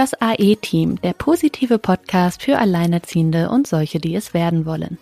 [0.00, 4.96] Das AE-Team, der positive Podcast für Alleinerziehende und solche, die es werden wollen.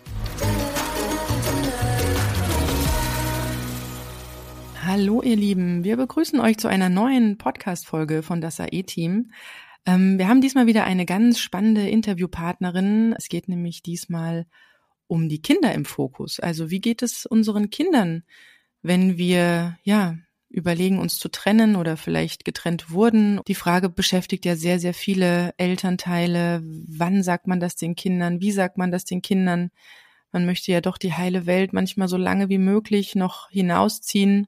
[4.83, 9.31] Hallo ihr Lieben, wir begrüßen euch zu einer neuen Podcast-Folge von das AE-Team.
[9.87, 13.15] Ähm, wir haben diesmal wieder eine ganz spannende Interviewpartnerin.
[13.17, 14.47] Es geht nämlich diesmal
[15.07, 16.41] um die Kinder im Fokus.
[16.41, 18.25] Also wie geht es unseren Kindern,
[18.83, 20.17] wenn wir, ja,
[20.51, 23.41] überlegen, uns zu trennen oder vielleicht getrennt wurden.
[23.47, 26.63] Die Frage beschäftigt ja sehr, sehr viele Elternteile.
[26.63, 28.41] Wann sagt man das den Kindern?
[28.41, 29.71] Wie sagt man das den Kindern?
[30.33, 34.47] Man möchte ja doch die heile Welt manchmal so lange wie möglich noch hinausziehen.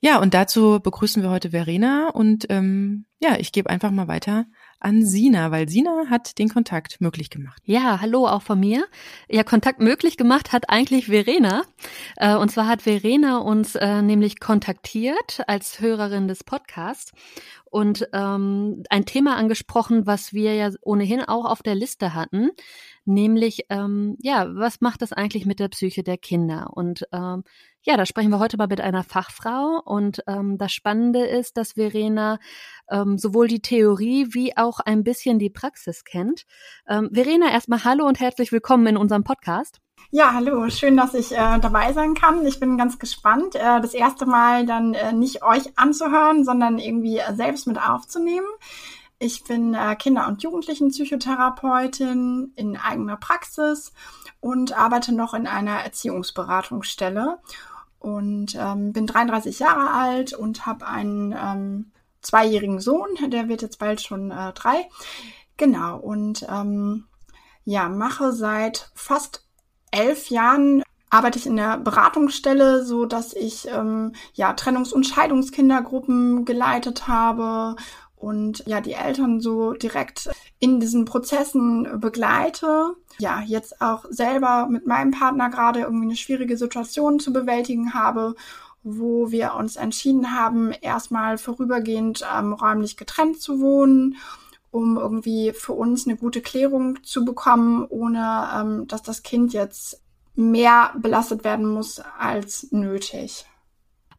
[0.00, 4.46] Ja, und dazu begrüßen wir heute Verena und ähm, ja, ich gebe einfach mal weiter
[4.80, 7.62] an Sina, weil Sina hat den Kontakt möglich gemacht.
[7.64, 8.84] Ja, hallo auch von mir.
[9.28, 11.62] Ja, Kontakt möglich gemacht hat eigentlich Verena.
[12.16, 17.12] Äh, und zwar hat Verena uns äh, nämlich kontaktiert als Hörerin des Podcasts
[17.70, 22.50] und ähm, ein Thema angesprochen, was wir ja ohnehin auch auf der Liste hatten,
[23.04, 26.70] nämlich ähm, ja, was macht das eigentlich mit der Psyche der Kinder?
[26.74, 27.44] Und ähm,
[27.82, 31.72] ja, da sprechen wir heute mal mit einer Fachfrau und ähm, das Spannende ist, dass
[31.72, 32.38] Verena
[32.90, 36.44] ähm, sowohl die Theorie wie auch ein bisschen die Praxis kennt.
[36.88, 39.80] Ähm, Verena, erstmal hallo und herzlich willkommen in unserem Podcast.
[40.12, 42.44] Ja, hallo, schön, dass ich äh, dabei sein kann.
[42.44, 47.18] Ich bin ganz gespannt, äh, das erste Mal dann äh, nicht euch anzuhören, sondern irgendwie
[47.18, 48.48] äh, selbst mit aufzunehmen.
[49.20, 53.92] Ich bin äh, Kinder- und Jugendlichen-Psychotherapeutin in eigener Praxis
[54.40, 57.38] und arbeite noch in einer Erziehungsberatungsstelle
[58.00, 63.78] und ähm, bin 33 Jahre alt und habe einen ähm, zweijährigen Sohn, der wird jetzt
[63.78, 64.88] bald schon äh, drei.
[65.56, 67.06] Genau, und ähm,
[67.62, 69.46] ja, mache seit fast
[69.90, 76.44] elf Jahren arbeite ich in der Beratungsstelle, so dass ich ähm, ja Trennungs- und Scheidungskindergruppen
[76.44, 77.76] geleitet habe
[78.16, 80.30] und ja die Eltern so direkt
[80.60, 82.94] in diesen Prozessen begleite.
[83.18, 88.34] Ja, jetzt auch selber mit meinem Partner gerade irgendwie eine schwierige Situation zu bewältigen habe,
[88.82, 94.16] wo wir uns entschieden haben, erstmal vorübergehend ähm, räumlich getrennt zu wohnen,
[94.70, 100.02] um irgendwie für uns eine gute Klärung zu bekommen, ohne ähm, dass das Kind jetzt
[100.34, 103.46] mehr belastet werden muss als nötig.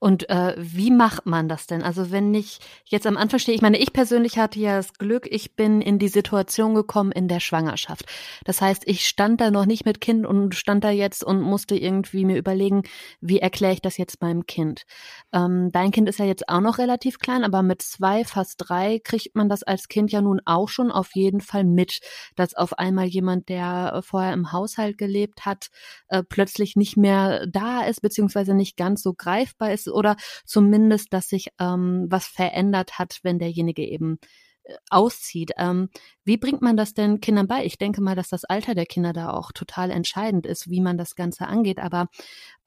[0.01, 1.84] Und äh, wie macht man das denn?
[1.84, 5.28] Also wenn ich jetzt am Anfang stehe, ich meine, ich persönlich hatte ja das Glück,
[5.29, 8.06] ich bin in die Situation gekommen in der Schwangerschaft.
[8.44, 11.75] Das heißt, ich stand da noch nicht mit Kind und stand da jetzt und musste
[11.75, 12.81] irgendwie mir überlegen,
[13.19, 14.88] wie erkläre ich das jetzt meinem Kind.
[15.34, 18.97] Ähm, dein Kind ist ja jetzt auch noch relativ klein, aber mit zwei, fast drei
[19.03, 22.00] kriegt man das als Kind ja nun auch schon auf jeden Fall mit,
[22.35, 25.67] dass auf einmal jemand, der vorher im Haushalt gelebt hat,
[26.07, 30.16] äh, plötzlich nicht mehr da ist, beziehungsweise nicht ganz so greifbar ist oder
[30.46, 34.19] zumindest, dass sich ähm, was verändert hat, wenn derjenige eben
[34.63, 35.52] äh, auszieht.
[35.57, 35.90] Ähm,
[36.24, 37.66] wie bringt man das denn Kindern bei?
[37.66, 40.97] Ich denke mal, dass das Alter der Kinder da auch total entscheidend ist, wie man
[40.97, 41.79] das Ganze angeht.
[41.79, 42.07] Aber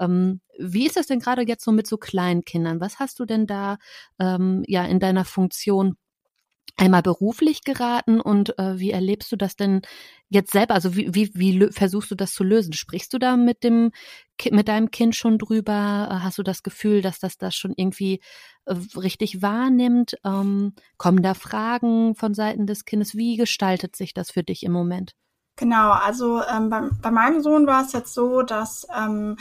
[0.01, 2.81] ähm, wie ist das denn gerade jetzt so mit so kleinen Kindern?
[2.81, 3.79] Was hast du denn da
[4.19, 5.97] ähm, ja in deiner Funktion
[6.76, 9.82] einmal beruflich geraten und äh, wie erlebst du das denn
[10.28, 10.75] jetzt selber?
[10.75, 12.72] Also wie, wie, wie versuchst du das zu lösen?
[12.72, 13.92] Sprichst du da mit dem
[14.50, 16.08] mit deinem Kind schon drüber?
[16.10, 18.20] Äh, hast du das Gefühl, dass das das schon irgendwie
[18.66, 20.16] äh, richtig wahrnimmt?
[20.25, 23.14] Ähm, kommen da Fragen von Seiten des Kindes?
[23.14, 25.14] Wie gestaltet sich das für dich im Moment?
[25.56, 29.36] Genau, also ähm, bei, bei meinem Sohn war es jetzt so, dass ähm,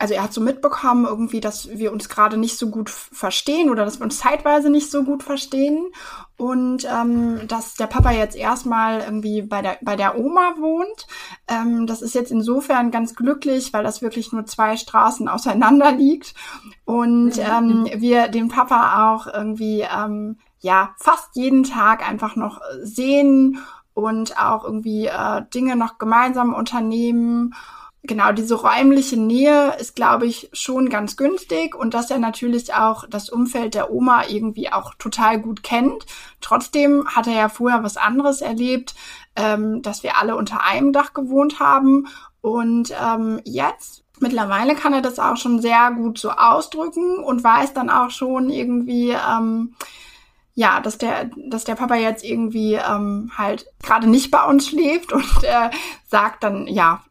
[0.00, 3.84] also er hat so mitbekommen irgendwie, dass wir uns gerade nicht so gut verstehen oder
[3.84, 5.88] dass wir uns zeitweise nicht so gut verstehen.
[6.36, 11.08] Und ähm, dass der Papa jetzt erstmal irgendwie bei der bei der Oma wohnt.
[11.48, 16.34] Ähm, das ist jetzt insofern ganz glücklich, weil das wirklich nur zwei Straßen auseinander liegt.
[16.84, 23.58] Und ähm, wir den Papa auch irgendwie ähm, ja fast jeden Tag einfach noch sehen
[23.94, 27.52] und auch irgendwie äh, Dinge noch gemeinsam unternehmen
[28.08, 33.04] genau, diese räumliche Nähe ist, glaube ich, schon ganz günstig und dass er natürlich auch
[33.08, 36.06] das Umfeld der Oma irgendwie auch total gut kennt.
[36.40, 38.96] Trotzdem hat er ja vorher was anderes erlebt,
[39.36, 42.08] ähm, dass wir alle unter einem Dach gewohnt haben
[42.40, 47.74] und ähm, jetzt mittlerweile kann er das auch schon sehr gut so ausdrücken und weiß
[47.74, 49.74] dann auch schon irgendwie, ähm,
[50.54, 55.12] ja, dass der, dass der Papa jetzt irgendwie ähm, halt gerade nicht bei uns schläft
[55.12, 55.70] und äh,
[56.06, 57.02] sagt dann, ja,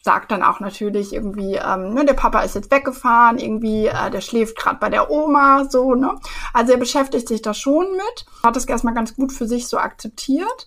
[0.00, 4.20] sagt dann auch natürlich irgendwie, ähm, ne, der Papa ist jetzt weggefahren, irgendwie, äh, der
[4.20, 6.14] schläft gerade bei der Oma, so, ne?
[6.54, 9.78] Also er beschäftigt sich da schon mit, hat das erstmal ganz gut für sich so
[9.78, 10.66] akzeptiert.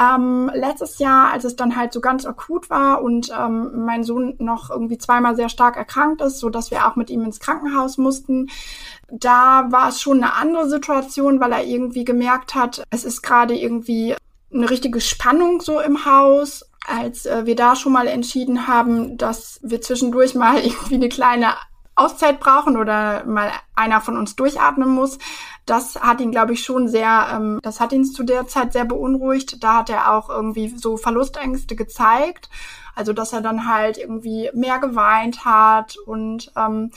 [0.00, 4.36] Ähm, letztes Jahr, als es dann halt so ganz akut war und ähm, mein Sohn
[4.38, 7.98] noch irgendwie zweimal sehr stark erkrankt ist, so dass wir auch mit ihm ins Krankenhaus
[7.98, 8.48] mussten,
[9.10, 13.56] Da war es schon eine andere Situation, weil er irgendwie gemerkt hat, es ist gerade
[13.56, 14.14] irgendwie
[14.52, 16.67] eine richtige Spannung so im Haus.
[16.88, 21.54] Als äh, wir da schon mal entschieden haben, dass wir zwischendurch mal irgendwie eine kleine
[21.94, 25.18] Auszeit brauchen oder mal einer von uns durchatmen muss.
[25.66, 28.84] Das hat ihn, glaube ich, schon sehr, ähm, das hat ihn zu der Zeit sehr
[28.84, 29.62] beunruhigt.
[29.62, 32.48] Da hat er auch irgendwie so Verlustängste gezeigt.
[32.94, 36.90] Also, dass er dann halt irgendwie mehr geweint hat und ähm,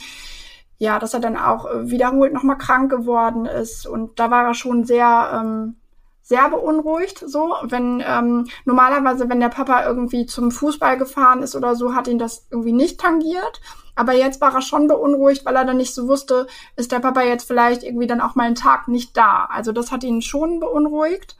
[0.78, 3.86] ja, dass er dann auch wiederholt nochmal krank geworden ist.
[3.86, 5.76] Und da war er schon sehr, ähm,
[6.22, 7.18] sehr beunruhigt.
[7.26, 12.08] So, wenn ähm, normalerweise, wenn der Papa irgendwie zum Fußball gefahren ist oder so, hat
[12.08, 13.60] ihn das irgendwie nicht tangiert.
[13.94, 16.46] Aber jetzt war er schon beunruhigt, weil er dann nicht so wusste,
[16.76, 19.44] ist der Papa jetzt vielleicht irgendwie dann auch mal einen Tag nicht da.
[19.50, 21.36] Also das hat ihn schon beunruhigt.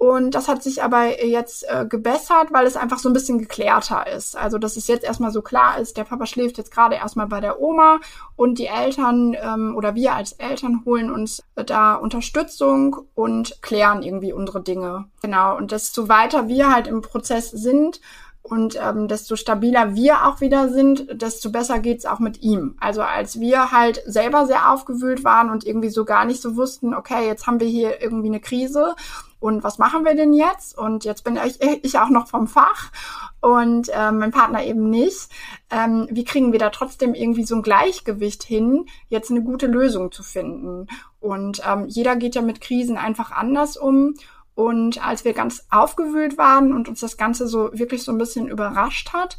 [0.00, 4.06] Und das hat sich aber jetzt äh, gebessert, weil es einfach so ein bisschen geklärter
[4.06, 4.34] ist.
[4.34, 7.42] Also, dass es jetzt erstmal so klar ist, der Papa schläft jetzt gerade erstmal bei
[7.42, 8.00] der Oma
[8.34, 14.32] und die Eltern ähm, oder wir als Eltern holen uns da Unterstützung und klären irgendwie
[14.32, 15.04] unsere Dinge.
[15.20, 15.58] Genau.
[15.58, 18.00] Und desto weiter wir halt im Prozess sind,
[18.42, 22.76] und ähm, desto stabiler wir auch wieder sind, desto besser geht's auch mit ihm.
[22.80, 26.94] Also als wir halt selber sehr aufgewühlt waren und irgendwie so gar nicht so wussten,
[26.94, 28.94] okay, jetzt haben wir hier irgendwie eine Krise
[29.40, 30.76] und was machen wir denn jetzt?
[30.76, 32.90] Und jetzt bin ich, ich auch noch vom Fach
[33.40, 35.28] und äh, mein Partner eben nicht.
[35.70, 40.12] Ähm, wie kriegen wir da trotzdem irgendwie so ein Gleichgewicht hin, jetzt eine gute Lösung
[40.12, 40.86] zu finden?
[41.20, 44.14] Und ähm, jeder geht ja mit Krisen einfach anders um.
[44.60, 48.46] Und als wir ganz aufgewühlt waren und uns das Ganze so wirklich so ein bisschen
[48.46, 49.38] überrascht hat,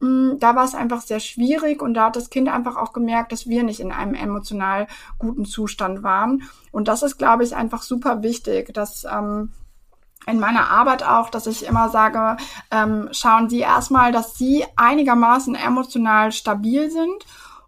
[0.00, 3.32] mm, da war es einfach sehr schwierig und da hat das Kind einfach auch gemerkt,
[3.32, 4.86] dass wir nicht in einem emotional
[5.18, 6.44] guten Zustand waren.
[6.70, 9.52] Und das ist, glaube ich, einfach super wichtig, dass ähm,
[10.26, 12.38] in meiner Arbeit auch, dass ich immer sage,
[12.70, 17.26] ähm, schauen Sie erstmal, dass Sie einigermaßen emotional stabil sind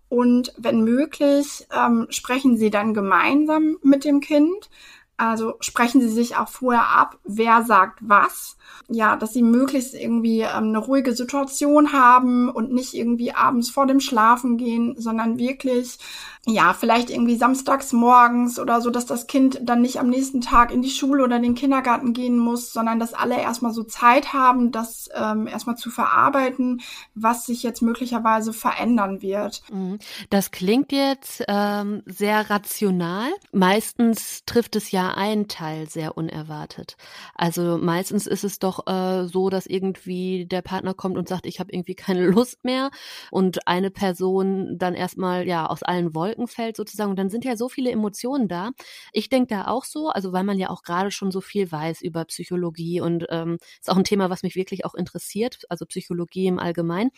[0.09, 4.71] und wenn möglich, ähm, sprechen Sie dann gemeinsam mit dem Kind.
[5.16, 8.56] Also sprechen Sie sich auch vorher ab, wer sagt was.
[8.88, 13.87] Ja, dass Sie möglichst irgendwie ähm, eine ruhige Situation haben und nicht irgendwie abends vor
[13.87, 15.99] dem Schlafen gehen, sondern wirklich
[16.46, 20.72] ja, vielleicht irgendwie samstags morgens oder so, dass das Kind dann nicht am nächsten Tag
[20.72, 24.70] in die Schule oder den Kindergarten gehen muss, sondern dass alle erstmal so Zeit haben,
[24.70, 26.82] das ähm, erstmal zu verarbeiten,
[27.14, 29.62] was sich jetzt möglicherweise verändern wird.
[29.72, 29.99] Mhm.
[30.28, 33.31] Das klingt jetzt ähm, sehr rational.
[33.52, 36.96] Meistens trifft es ja einen Teil sehr unerwartet.
[37.34, 41.61] Also meistens ist es doch äh, so, dass irgendwie der Partner kommt und sagt, ich
[41.61, 42.91] habe irgendwie keine Lust mehr
[43.31, 47.11] und eine Person dann erstmal ja aus allen Wolken Wolkenfeld sozusagen.
[47.11, 48.71] Und dann sind ja so viele Emotionen da.
[49.12, 52.03] Ich denke da auch so, also weil man ja auch gerade schon so viel weiß
[52.03, 56.47] über Psychologie und ähm, ist auch ein Thema, was mich wirklich auch interessiert, also Psychologie
[56.47, 57.11] im Allgemeinen.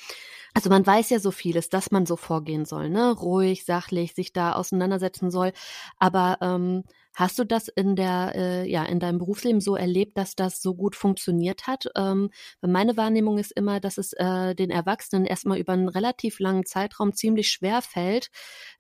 [0.55, 3.12] Also man weiß ja so vieles, dass man so vorgehen soll, ne?
[3.12, 5.53] Ruhig, sachlich, sich da auseinandersetzen soll.
[5.99, 6.85] Aber ähm,
[7.16, 10.74] Hast du das in der, äh, ja, in deinem Berufsleben so erlebt, dass das so
[10.74, 11.86] gut funktioniert hat?
[11.96, 12.28] Ähm,
[12.60, 17.14] meine Wahrnehmung ist immer, dass es äh, den Erwachsenen erstmal über einen relativ langen Zeitraum
[17.14, 18.28] ziemlich schwer fällt,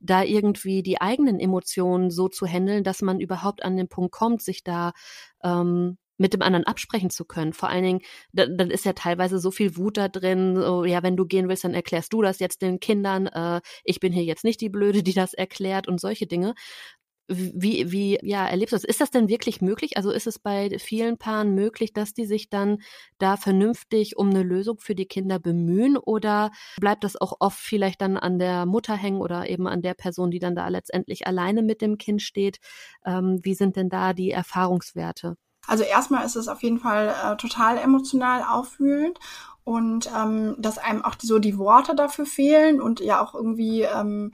[0.00, 4.42] da irgendwie die eigenen Emotionen so zu handeln, dass man überhaupt an den Punkt kommt,
[4.42, 4.92] sich da
[5.42, 7.52] ähm, mit dem anderen absprechen zu können.
[7.54, 8.00] Vor allen Dingen,
[8.32, 10.56] dann ist ja teilweise so viel Wut da drin.
[10.56, 13.28] So, ja, wenn du gehen willst, dann erklärst du das jetzt den Kindern.
[13.28, 16.54] Äh, ich bin hier jetzt nicht die Blöde, die das erklärt und solche Dinge.
[17.28, 18.84] Wie, wie, ja, erlebst du das?
[18.84, 19.96] Ist das denn wirklich möglich?
[19.96, 22.78] Also ist es bei vielen Paaren möglich, dass die sich dann
[23.18, 28.00] da vernünftig um eine Lösung für die Kinder bemühen oder bleibt das auch oft vielleicht
[28.00, 31.62] dann an der Mutter hängen oder eben an der Person, die dann da letztendlich alleine
[31.62, 32.58] mit dem Kind steht?
[33.04, 35.36] Ähm, wie sind denn da die Erfahrungswerte?
[35.66, 39.18] Also erstmal ist es auf jeden Fall äh, total emotional aufwühlend
[39.64, 44.30] und ähm, dass einem auch so die Worte dafür fehlen und ja auch irgendwie ähm,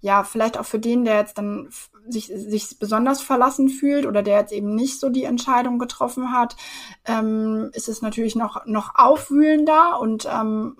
[0.00, 1.68] ja, vielleicht auch für den, der jetzt dann
[2.08, 6.56] sich, sich besonders verlassen fühlt oder der jetzt eben nicht so die Entscheidung getroffen hat,
[7.04, 10.76] ähm, ist es natürlich noch, noch aufwühlender und ähm,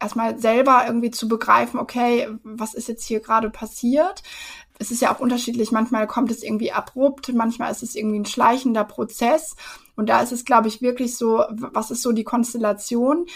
[0.00, 4.22] erstmal selber irgendwie zu begreifen, okay, was ist jetzt hier gerade passiert?
[4.78, 5.72] Es ist ja auch unterschiedlich.
[5.72, 9.56] Manchmal kommt es irgendwie abrupt, manchmal ist es irgendwie ein schleichender Prozess.
[9.96, 13.26] Und da ist es, glaube ich, wirklich so, was ist so die Konstellation?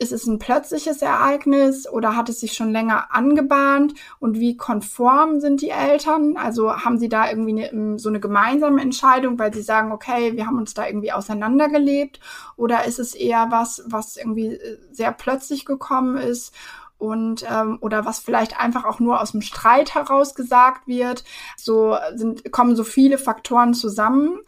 [0.00, 3.94] Ist es ein plötzliches Ereignis oder hat es sich schon länger angebahnt?
[4.20, 6.36] Und wie konform sind die Eltern?
[6.36, 10.46] Also haben sie da irgendwie eine, so eine gemeinsame Entscheidung, weil sie sagen, okay, wir
[10.46, 12.20] haben uns da irgendwie auseinandergelebt?
[12.56, 16.54] Oder ist es eher was, was irgendwie äh, sehr plötzlich gekommen ist?
[16.98, 21.22] und ähm, oder was vielleicht einfach auch nur aus dem Streit heraus gesagt wird.
[21.56, 24.40] So sind kommen so viele Faktoren zusammen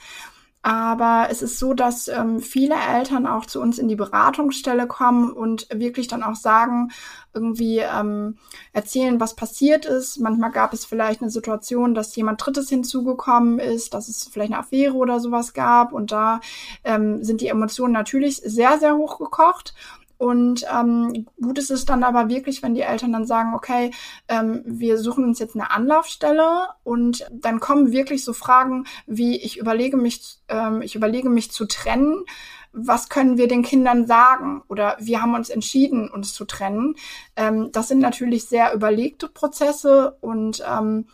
[0.62, 5.32] Aber es ist so, dass ähm, viele Eltern auch zu uns in die Beratungsstelle kommen
[5.32, 6.90] und wirklich dann auch sagen,
[7.32, 8.36] irgendwie ähm,
[8.72, 10.18] erzählen, was passiert ist.
[10.18, 14.60] Manchmal gab es vielleicht eine Situation, dass jemand Drittes hinzugekommen ist, dass es vielleicht eine
[14.60, 15.92] Affäre oder sowas gab.
[15.92, 16.40] Und da
[16.84, 19.74] ähm, sind die Emotionen natürlich sehr, sehr hochgekocht.
[20.20, 23.90] Und ähm, gut ist es dann aber wirklich, wenn die Eltern dann sagen, okay,
[24.28, 29.56] ähm, wir suchen uns jetzt eine Anlaufstelle und dann kommen wirklich so Fragen wie, ich
[29.56, 32.26] überlege mich, ähm, ich überlege mich zu trennen.
[32.74, 34.62] Was können wir den Kindern sagen?
[34.68, 36.96] Oder wir haben uns entschieden, uns zu trennen.
[37.34, 41.06] Ähm, das sind natürlich sehr überlegte Prozesse und ähm,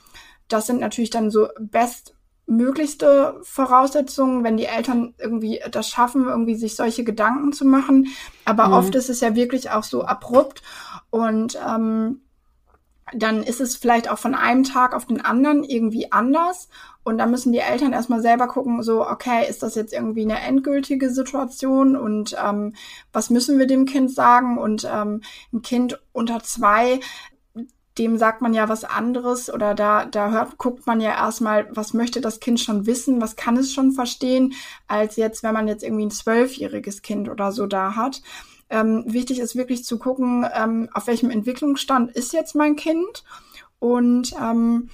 [0.48, 2.15] das sind natürlich dann so best
[2.46, 8.08] möglichste Voraussetzungen, wenn die Eltern irgendwie das schaffen, irgendwie sich solche Gedanken zu machen.
[8.44, 8.72] Aber mhm.
[8.74, 10.62] oft ist es ja wirklich auch so abrupt
[11.10, 12.20] und ähm,
[13.12, 16.68] dann ist es vielleicht auch von einem Tag auf den anderen irgendwie anders.
[17.04, 20.40] Und da müssen die Eltern erstmal selber gucken, so, okay, ist das jetzt irgendwie eine
[20.40, 22.74] endgültige Situation und ähm,
[23.12, 24.58] was müssen wir dem Kind sagen?
[24.58, 25.22] Und ähm,
[25.52, 26.98] ein Kind unter zwei,
[27.98, 31.94] dem sagt man ja was anderes oder da, da hört, guckt man ja erstmal, was
[31.94, 34.54] möchte das Kind schon wissen, was kann es schon verstehen,
[34.86, 38.22] als jetzt, wenn man jetzt irgendwie ein zwölfjähriges Kind oder so da hat.
[38.68, 43.24] Ähm, wichtig ist wirklich zu gucken, ähm, auf welchem Entwicklungsstand ist jetzt mein Kind
[43.78, 44.90] und ähm,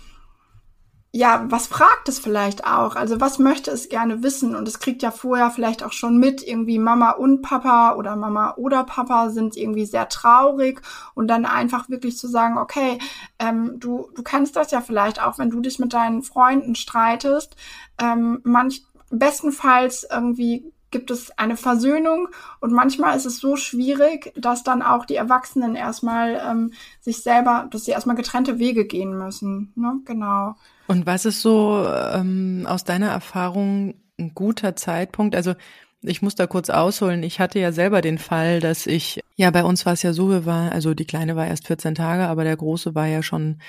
[1.15, 2.97] ja, was fragt es vielleicht auch?
[2.97, 4.57] Also was möchte es gerne wissen?
[4.57, 8.55] Und es kriegt ja vorher vielleicht auch schon mit, irgendwie Mama und Papa oder Mama
[8.57, 10.81] oder Papa sind irgendwie sehr traurig
[11.15, 12.99] und dann einfach wirklich zu sagen, okay,
[13.39, 17.57] ähm, du, du kannst das ja vielleicht auch, wenn du dich mit deinen Freunden streitest,
[18.01, 22.29] ähm, manch, bestenfalls irgendwie gibt es eine Versöhnung
[22.61, 27.67] und manchmal ist es so schwierig, dass dann auch die Erwachsenen erstmal ähm, sich selber,
[27.71, 29.73] dass sie erstmal getrennte Wege gehen müssen.
[29.75, 30.01] Ne?
[30.05, 30.55] Genau.
[30.87, 35.35] Und was ist so ähm, aus deiner Erfahrung ein guter Zeitpunkt?
[35.35, 35.55] Also
[36.03, 37.23] ich muss da kurz ausholen.
[37.23, 40.31] Ich hatte ja selber den Fall, dass ich, ja, bei uns war es ja so,
[40.31, 43.61] wir waren, also die Kleine war erst 14 Tage, aber der Große war ja schon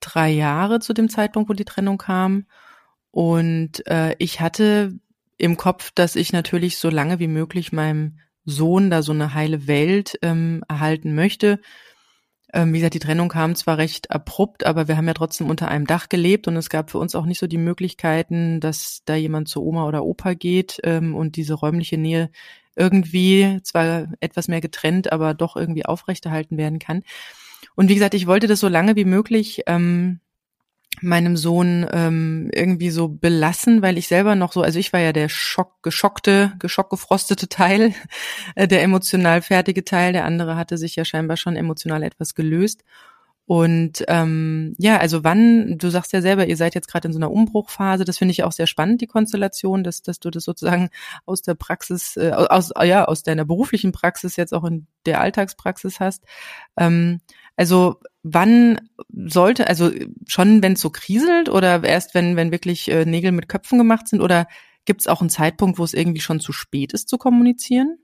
[0.00, 2.46] drei Jahre zu dem Zeitpunkt, wo die Trennung kam.
[3.10, 4.94] Und äh, ich hatte
[5.38, 9.66] im Kopf, dass ich natürlich so lange wie möglich meinem Sohn da so eine heile
[9.66, 11.60] Welt ähm, erhalten möchte.
[12.56, 15.68] Ähm, wie gesagt, die Trennung kam zwar recht abrupt, aber wir haben ja trotzdem unter
[15.68, 19.14] einem Dach gelebt und es gab für uns auch nicht so die Möglichkeiten, dass da
[19.14, 22.30] jemand zu Oma oder Opa geht ähm, und diese räumliche Nähe
[22.74, 27.02] irgendwie zwar etwas mehr getrennt, aber doch irgendwie aufrechterhalten werden kann.
[27.74, 30.20] Und wie gesagt, ich wollte das so lange wie möglich ähm,
[31.02, 35.12] meinem Sohn ähm, irgendwie so belassen, weil ich selber noch so, also ich war ja
[35.12, 37.94] der schock, geschockte, geschockgefrostete Teil,
[38.54, 42.84] äh, der emotional fertige Teil, der andere hatte sich ja scheinbar schon emotional etwas gelöst.
[43.48, 47.20] Und ähm, ja, also wann, du sagst ja selber, ihr seid jetzt gerade in so
[47.20, 50.90] einer Umbruchphase, das finde ich auch sehr spannend, die Konstellation, dass, dass du das sozusagen
[51.26, 56.00] aus der Praxis, äh, aus, ja, aus deiner beruflichen Praxis jetzt auch in der Alltagspraxis
[56.00, 56.24] hast.
[56.76, 57.20] Ähm,
[57.56, 59.90] also wann sollte, also
[60.26, 64.08] schon, wenn es so kriselt oder erst, wenn, wenn wirklich äh, Nägel mit Köpfen gemacht
[64.08, 64.46] sind oder
[64.84, 67.98] gibt es auch einen Zeitpunkt, wo es irgendwie schon zu spät ist zu kommunizieren?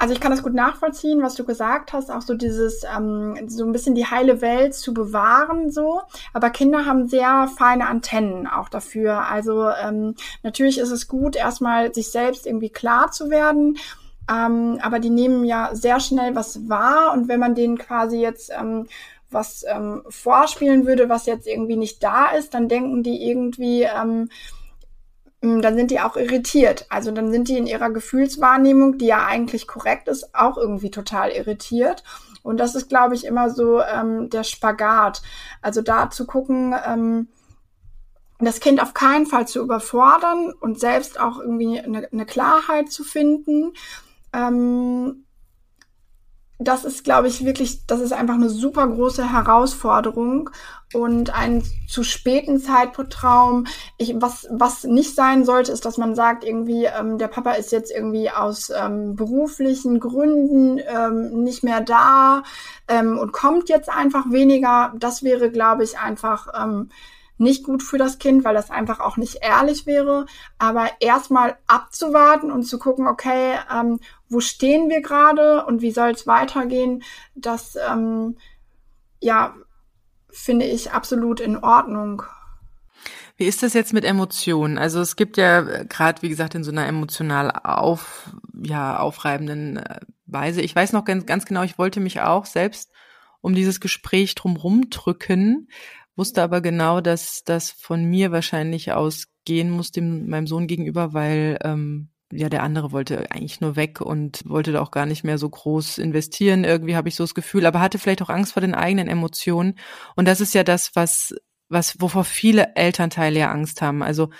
[0.00, 3.64] Also ich kann das gut nachvollziehen, was du gesagt hast, auch so dieses, ähm, so
[3.64, 6.02] ein bisschen die heile Welt zu bewahren, so.
[6.32, 9.26] Aber Kinder haben sehr feine Antennen auch dafür.
[9.28, 10.14] Also ähm,
[10.44, 13.76] natürlich ist es gut, erstmal sich selbst irgendwie klar zu werden
[14.30, 18.50] ähm, aber die nehmen ja sehr schnell was wahr und wenn man denen quasi jetzt
[18.50, 18.86] ähm,
[19.30, 24.30] was ähm, vorspielen würde, was jetzt irgendwie nicht da ist, dann denken die irgendwie, ähm,
[25.42, 26.86] mm, dann sind die auch irritiert.
[26.88, 31.30] Also dann sind die in ihrer Gefühlswahrnehmung, die ja eigentlich korrekt ist, auch irgendwie total
[31.30, 32.04] irritiert.
[32.42, 35.22] Und das ist, glaube ich, immer so ähm, der Spagat.
[35.60, 37.28] Also da zu gucken, ähm,
[38.38, 43.02] das Kind auf keinen Fall zu überfordern und selbst auch irgendwie eine, eine Klarheit zu
[43.02, 43.72] finden
[44.32, 45.24] ähm,
[46.60, 50.50] das ist, glaube ich, wirklich, das ist einfach eine super große Herausforderung
[50.92, 53.68] und ein zu späten Zeittraum.
[53.96, 57.70] Ich, was, was nicht sein sollte, ist, dass man sagt, irgendwie, ähm, der Papa ist
[57.70, 62.42] jetzt irgendwie aus ähm, beruflichen Gründen ähm, nicht mehr da
[62.88, 64.92] ähm, und kommt jetzt einfach weniger.
[64.98, 66.88] Das wäre, glaube ich, einfach ähm,
[67.38, 70.26] nicht gut für das Kind, weil das einfach auch nicht ehrlich wäre.
[70.58, 76.10] Aber erstmal abzuwarten und zu gucken, okay, ähm, wo stehen wir gerade und wie soll
[76.10, 77.02] es weitergehen,
[77.34, 78.36] das ähm,
[79.20, 79.54] ja
[80.30, 82.22] finde ich absolut in Ordnung.
[83.36, 84.78] Wie ist das jetzt mit Emotionen?
[84.78, 89.76] Also es gibt ja äh, gerade, wie gesagt, in so einer emotional auf, ja, aufreibenden
[89.76, 90.60] äh, Weise.
[90.60, 92.90] Ich weiß noch ganz, ganz genau, ich wollte mich auch selbst
[93.40, 95.68] um dieses Gespräch drumrum drücken,
[96.16, 101.58] wusste aber genau, dass das von mir wahrscheinlich aus gehen musste meinem Sohn gegenüber, weil
[101.62, 105.38] ähm, ja, der andere wollte eigentlich nur weg und wollte da auch gar nicht mehr
[105.38, 106.64] so groß investieren.
[106.64, 109.78] Irgendwie habe ich so das Gefühl, aber hatte vielleicht auch Angst vor den eigenen Emotionen.
[110.14, 111.34] Und das ist ja das, was,
[111.68, 114.02] was, wovor viele Elternteile ja Angst haben.
[114.02, 114.30] Also,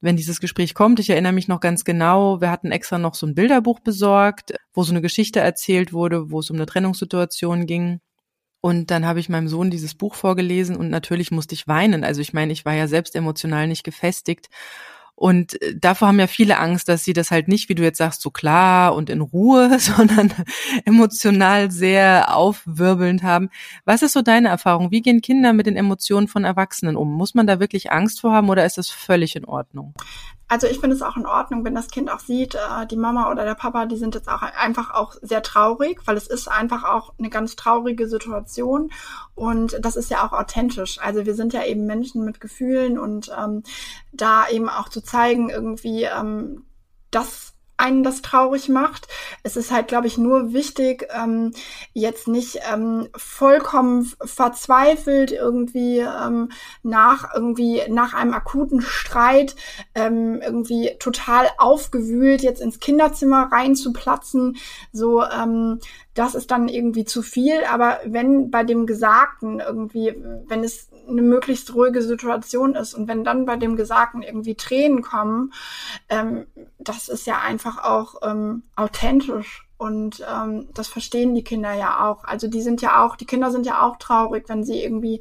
[0.00, 3.26] wenn dieses Gespräch kommt, ich erinnere mich noch ganz genau, wir hatten extra noch so
[3.26, 8.00] ein Bilderbuch besorgt, wo so eine Geschichte erzählt wurde, wo es um eine Trennungssituation ging.
[8.60, 12.04] Und dann habe ich meinem Sohn dieses Buch vorgelesen und natürlich musste ich weinen.
[12.04, 14.48] Also ich meine, ich war ja selbst emotional nicht gefestigt.
[15.16, 17.98] Und äh, davor haben ja viele Angst, dass sie das halt nicht, wie du jetzt
[17.98, 20.32] sagst, so klar und in Ruhe, sondern
[20.84, 23.48] emotional sehr aufwirbelnd haben.
[23.84, 24.90] Was ist so deine Erfahrung?
[24.90, 27.12] Wie gehen Kinder mit den Emotionen von Erwachsenen um?
[27.12, 29.94] Muss man da wirklich Angst vor haben oder ist das völlig in Ordnung?
[30.48, 33.30] Also ich finde es auch in Ordnung, wenn das Kind auch sieht, äh, die Mama
[33.30, 36.84] oder der Papa, die sind jetzt auch einfach auch sehr traurig, weil es ist einfach
[36.84, 38.92] auch eine ganz traurige Situation
[39.34, 41.00] und das ist ja auch authentisch.
[41.00, 43.64] Also wir sind ja eben Menschen mit Gefühlen und ähm,
[44.12, 46.64] da eben auch zu zeigen, irgendwie, ähm,
[47.10, 49.08] dass einen das traurig macht.
[49.42, 51.52] Es ist halt, glaube ich, nur wichtig, ähm,
[51.92, 56.50] jetzt nicht ähm, vollkommen verzweifelt irgendwie ähm,
[56.82, 59.56] nach irgendwie nach einem akuten Streit
[59.94, 64.56] ähm, irgendwie total aufgewühlt jetzt ins Kinderzimmer reinzuplatzen.
[64.92, 65.80] So, ähm,
[66.14, 67.64] das ist dann irgendwie zu viel.
[67.70, 70.14] Aber wenn bei dem Gesagten irgendwie,
[70.46, 75.02] wenn es eine möglichst ruhige Situation ist und wenn dann bei dem Gesagten irgendwie Tränen
[75.02, 75.52] kommen,
[76.08, 76.46] ähm,
[76.78, 79.62] das ist ja einfach auch ähm, authentisch.
[79.78, 82.24] Und ähm, das verstehen die Kinder ja auch.
[82.24, 85.20] Also die sind ja auch, die Kinder sind ja auch traurig, wenn sie irgendwie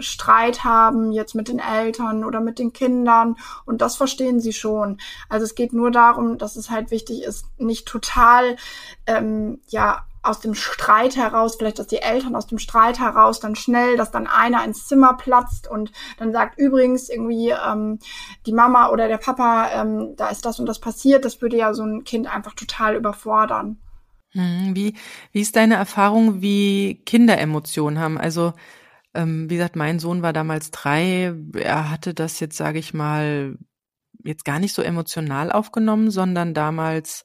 [0.00, 3.36] Streit haben, jetzt mit den Eltern oder mit den Kindern.
[3.64, 4.98] Und das verstehen sie schon.
[5.28, 8.56] Also es geht nur darum, dass es halt wichtig ist, nicht total,
[9.06, 13.56] ähm, ja, aus dem Streit heraus, vielleicht dass die Eltern aus dem Streit heraus dann
[13.56, 17.98] schnell, dass dann einer ins Zimmer platzt und dann sagt, übrigens irgendwie ähm,
[18.46, 21.74] die Mama oder der Papa, ähm, da ist das und das passiert, das würde ja
[21.74, 23.78] so ein Kind einfach total überfordern.
[24.32, 24.94] Hm, wie,
[25.32, 28.18] wie ist deine Erfahrung, wie Kinder Emotionen haben?
[28.18, 28.52] Also
[29.16, 31.34] ähm, wie gesagt, mein Sohn war damals drei.
[31.54, 33.56] Er hatte das jetzt, sage ich mal,
[34.22, 37.24] jetzt gar nicht so emotional aufgenommen, sondern damals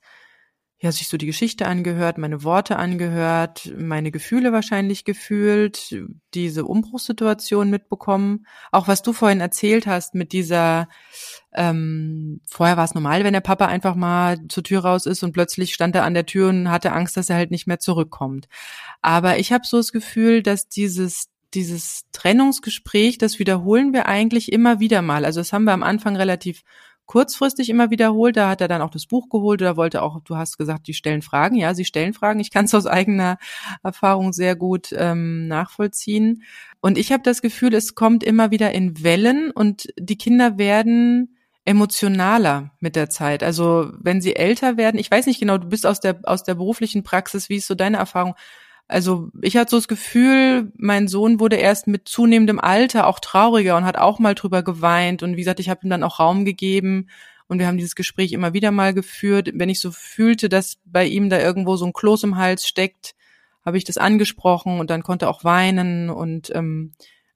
[0.82, 5.96] ja, sich so die Geschichte angehört, meine Worte angehört, meine Gefühle wahrscheinlich gefühlt,
[6.34, 8.48] diese Umbruchssituation mitbekommen.
[8.72, 10.89] Auch was du vorhin erzählt hast mit dieser,
[11.54, 15.34] ähm, vorher war es normal, wenn der Papa einfach mal zur Tür raus ist und
[15.34, 18.48] plötzlich stand er an der Tür und hatte Angst, dass er halt nicht mehr zurückkommt.
[19.04, 24.80] Aber ich habe so das Gefühl, dass dieses dieses Trennungsgespräch, das wiederholen wir eigentlich immer
[24.80, 25.26] wieder mal.
[25.26, 26.63] Also das haben wir am Anfang relativ
[27.12, 28.38] kurzfristig immer wiederholt.
[28.38, 30.93] Da hat er dann auch das Buch geholt oder wollte auch, du hast gesagt, die
[30.93, 31.58] stellen Fragen.
[31.58, 32.39] Ja, sie stellen Fragen.
[32.39, 33.38] Ich kann es aus eigener
[33.84, 36.43] Erfahrung sehr gut ähm, nachvollziehen.
[36.80, 41.36] Und ich habe das Gefühl, es kommt immer wieder in Wellen und die Kinder werden
[41.65, 43.43] emotionaler mit der Zeit.
[43.43, 46.56] Also wenn sie älter werden, ich weiß nicht genau, du bist aus der aus der
[46.56, 48.36] beruflichen Praxis, wie ist so deine Erfahrung?
[48.91, 53.77] Also ich hatte so das Gefühl, mein Sohn wurde erst mit zunehmendem Alter auch trauriger
[53.77, 55.23] und hat auch mal drüber geweint.
[55.23, 57.08] Und wie gesagt, ich habe ihm dann auch Raum gegeben
[57.47, 59.49] und wir haben dieses Gespräch immer wieder mal geführt.
[59.54, 63.15] Wenn ich so fühlte, dass bei ihm da irgendwo so ein Kloß im Hals steckt,
[63.65, 66.91] habe ich das angesprochen und dann konnte er auch weinen und ähm,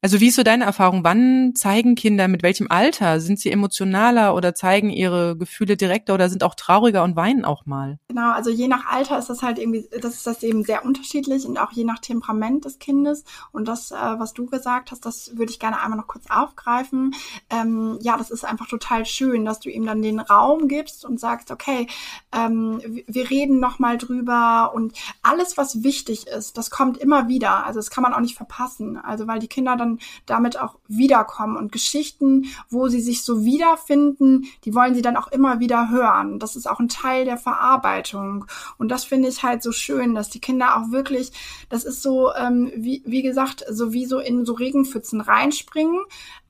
[0.06, 1.04] also wie ist so deine Erfahrung?
[1.04, 3.20] Wann zeigen Kinder, mit welchem Alter?
[3.20, 7.66] Sind sie emotionaler oder zeigen ihre Gefühle direkter oder sind auch trauriger und weinen auch
[7.66, 7.98] mal?
[8.08, 11.48] Genau, also je nach Alter ist das halt irgendwie, das ist das eben sehr unterschiedlich
[11.48, 13.24] und auch je nach Temperament des Kindes.
[13.52, 17.16] Und das, äh, was du gesagt hast, das würde ich gerne einmal noch kurz aufgreifen.
[17.50, 21.20] Ähm, ja, das ist einfach total schön, dass du ihm dann den Raum gibst und
[21.20, 21.88] sagst, okay,
[22.32, 27.66] ähm, wir reden noch mal drüber und alles, was wichtig ist, das kommt immer wieder.
[27.66, 28.98] Also das kann man auch nicht verpassen.
[28.98, 29.95] Also weil die Kinder dann
[30.26, 31.58] damit auch wiederkommen.
[31.58, 36.40] Und Geschichten, wo sie sich so wiederfinden, die wollen sie dann auch immer wieder hören.
[36.40, 38.46] Das ist auch ein Teil der Verarbeitung.
[38.78, 41.32] Und das finde ich halt so schön, dass die Kinder auch wirklich,
[41.70, 46.00] das ist so, ähm, wie, wie gesagt, so wie so in so Regenpfützen reinspringen,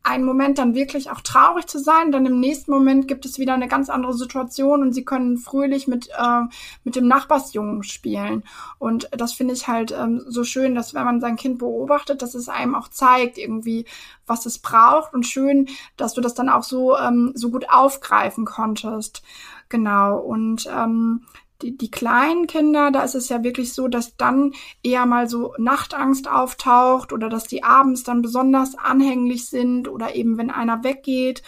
[0.06, 3.54] einen Moment dann wirklich auch traurig zu sein, dann im nächsten Moment gibt es wieder
[3.54, 6.42] eine ganz andere Situation und sie können fröhlich mit, äh,
[6.84, 8.44] mit dem Nachbarsjungen spielen.
[8.78, 12.36] Und das finde ich halt ähm, so schön, dass wenn man sein Kind beobachtet, dass
[12.36, 13.86] es einem auch zeigt, irgendwie,
[14.28, 18.46] was es braucht und schön, dass du das dann auch so, ähm, so gut aufgreifen
[18.46, 19.24] konntest.
[19.70, 20.20] Genau.
[20.20, 21.26] Und ähm,
[21.66, 25.54] die, die kleinen Kinder, da ist es ja wirklich so, dass dann eher mal so
[25.58, 31.42] Nachtangst auftaucht oder dass die abends dann besonders anhänglich sind oder eben wenn einer weggeht.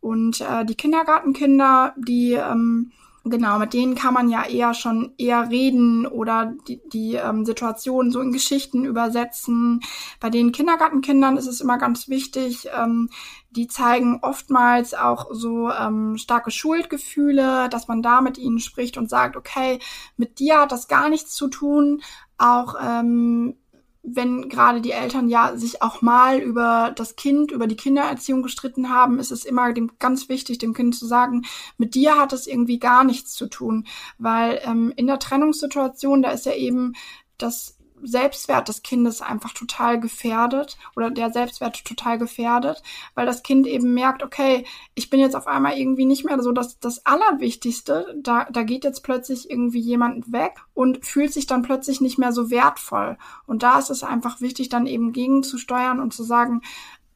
[0.00, 2.92] Und äh, die Kindergartenkinder, die ähm,
[3.26, 8.10] Genau, mit denen kann man ja eher schon eher reden oder die, die ähm, Situation
[8.10, 9.80] so in Geschichten übersetzen.
[10.20, 13.08] Bei den Kindergartenkindern ist es immer ganz wichtig, ähm,
[13.54, 19.08] die zeigen oftmals auch so ähm, starke Schuldgefühle, dass man da mit ihnen spricht und
[19.08, 19.78] sagt, okay,
[20.16, 22.02] mit dir hat das gar nichts zu tun.
[22.36, 23.56] Auch ähm,
[24.02, 28.90] wenn gerade die Eltern ja sich auch mal über das Kind, über die Kindererziehung gestritten
[28.90, 31.44] haben, ist es immer dem, ganz wichtig, dem Kind zu sagen,
[31.78, 33.86] mit dir hat es irgendwie gar nichts zu tun.
[34.18, 36.92] Weil ähm, in der Trennungssituation, da ist ja eben
[37.38, 37.73] das
[38.04, 42.82] Selbstwert des Kindes einfach total gefährdet oder der Selbstwert total gefährdet,
[43.14, 44.64] weil das Kind eben merkt, okay,
[44.94, 48.84] ich bin jetzt auf einmal irgendwie nicht mehr so das, das Allerwichtigste, da, da geht
[48.84, 53.16] jetzt plötzlich irgendwie jemand weg und fühlt sich dann plötzlich nicht mehr so wertvoll.
[53.46, 56.62] Und da ist es einfach wichtig, dann eben gegenzusteuern und zu sagen,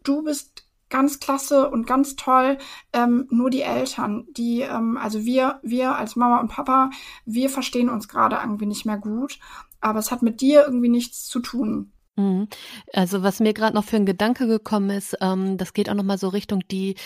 [0.03, 2.59] du bist ganz klasse und ganz toll.
[2.93, 6.91] Ähm, nur die Eltern, die, ähm, also wir, wir als Mama und Papa,
[7.25, 9.39] wir verstehen uns gerade irgendwie nicht mehr gut
[9.81, 11.93] aber es hat mit dir irgendwie nichts zu tun.
[12.19, 12.49] Mhm.
[12.93, 16.03] Also was mir gerade noch für ein Gedanke gekommen ist, ähm, das geht auch noch
[16.03, 16.97] mal so Richtung die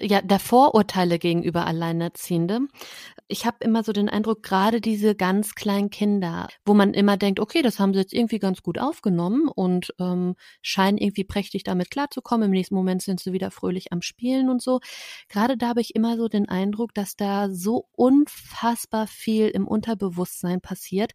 [0.00, 2.60] ja der Vorurteile gegenüber Alleinerziehende
[3.32, 7.40] ich habe immer so den Eindruck, gerade diese ganz kleinen Kinder, wo man immer denkt,
[7.40, 11.90] okay, das haben sie jetzt irgendwie ganz gut aufgenommen und ähm, scheinen irgendwie prächtig damit
[11.90, 12.46] klarzukommen.
[12.46, 14.80] Im nächsten Moment sind sie wieder fröhlich am Spielen und so.
[15.30, 20.60] Gerade da habe ich immer so den Eindruck, dass da so unfassbar viel im Unterbewusstsein
[20.60, 21.12] passiert,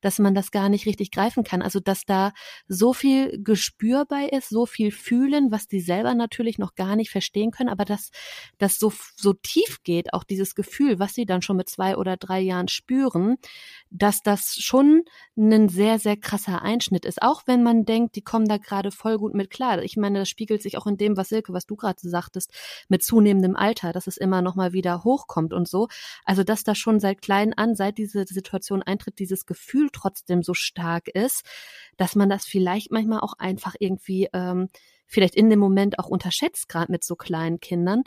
[0.00, 1.62] dass man das gar nicht richtig greifen kann.
[1.62, 2.32] Also dass da
[2.66, 7.10] so viel Gespür bei ist, so viel fühlen, was die selber natürlich noch gar nicht
[7.10, 8.10] verstehen können, aber dass
[8.58, 12.18] das so so tief geht, auch dieses Gefühl, was sie dann schon mit zwei oder
[12.18, 13.36] drei Jahren spüren,
[13.90, 15.04] dass das schon
[15.38, 17.22] ein sehr, sehr krasser Einschnitt ist.
[17.22, 19.82] Auch wenn man denkt, die kommen da gerade voll gut mit klar.
[19.82, 22.52] Ich meine, das spiegelt sich auch in dem, was Silke, was du gerade sagtest,
[22.88, 25.88] mit zunehmendem Alter, dass es immer noch mal wieder hochkommt und so.
[26.24, 30.52] Also, dass da schon seit klein an, seit diese Situation eintritt, dieses Gefühl trotzdem so
[30.52, 31.44] stark ist,
[31.96, 34.68] dass man das vielleicht manchmal auch einfach irgendwie ähm,
[35.06, 38.04] vielleicht in dem Moment auch unterschätzt, gerade mit so kleinen Kindern.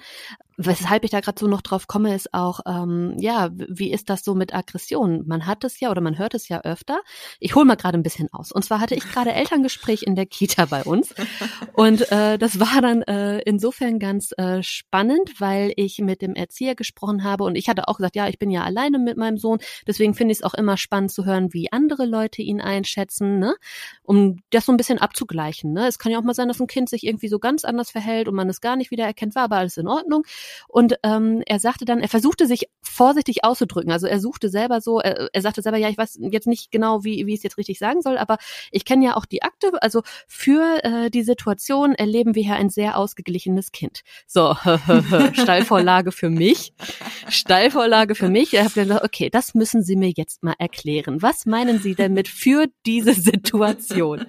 [0.58, 4.24] Weshalb ich da gerade so noch drauf komme, ist auch, ähm, ja, wie ist das
[4.24, 5.24] so mit Aggression?
[5.26, 7.02] Man hat es ja oder man hört es ja öfter.
[7.40, 8.52] Ich hole mal gerade ein bisschen aus.
[8.52, 11.14] Und zwar hatte ich gerade Elterngespräch in der Kita bei uns.
[11.74, 16.76] Und äh, das war dann äh, insofern ganz äh, spannend, weil ich mit dem Erzieher
[16.76, 19.60] gesprochen habe und ich hatte auch gesagt, ja, ich bin ja alleine mit meinem Sohn.
[19.88, 23.56] Deswegen finde ich es auch immer spannend zu hören, wie andere Leute ihn einschätzen, ne?
[24.04, 25.74] um das so ein bisschen abzugleichen.
[25.74, 25.88] Ne?
[25.88, 28.28] Es kann ja auch mal sein, dass ein Kind sich irgendwie so ganz anders verhält
[28.28, 30.26] und man es gar nicht wieder erkennt, war aber alles in Ordnung.
[30.68, 33.92] Und ähm, er sagte dann, er versuchte sich vorsichtig auszudrücken.
[33.92, 37.04] Also er suchte selber so, er, er sagte selber, ja, ich weiß jetzt nicht genau,
[37.04, 38.38] wie, wie ich es jetzt richtig sagen soll, aber
[38.72, 39.72] ich kenne ja auch die Akte.
[39.82, 44.02] Also für äh, die Situation erleben wir hier ein sehr ausgeglichenes Kind.
[44.28, 44.56] So,
[45.34, 46.74] Steilvorlage für mich.
[47.30, 48.54] Steilvorlage für mich.
[48.54, 51.22] Er hat gesagt, okay, das müssen Sie mir jetzt mal erklären.
[51.22, 54.26] Was meinen Sie denn mit für diese Situation?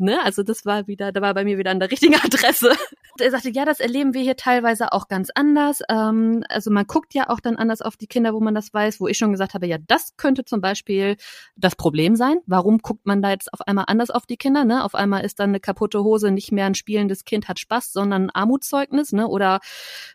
[0.00, 0.22] Ne?
[0.22, 2.70] Also das war wieder, da war bei mir wieder an der richtigen Adresse.
[2.70, 5.82] Und er sagte, ja, das erleben wir hier teilweise auch ganz anders.
[5.88, 9.00] Ähm, also man guckt ja auch dann anders auf die Kinder, wo man das weiß,
[9.00, 11.16] wo ich schon gesagt habe, ja, das könnte zum Beispiel
[11.56, 12.36] das Problem sein.
[12.46, 14.64] Warum guckt man da jetzt auf einmal anders auf die Kinder?
[14.64, 14.84] Ne?
[14.84, 18.26] Auf einmal ist dann eine kaputte Hose nicht mehr ein spielendes Kind hat Spaß, sondern
[18.26, 19.26] ein Armutszeugnis, ne?
[19.26, 19.58] Oder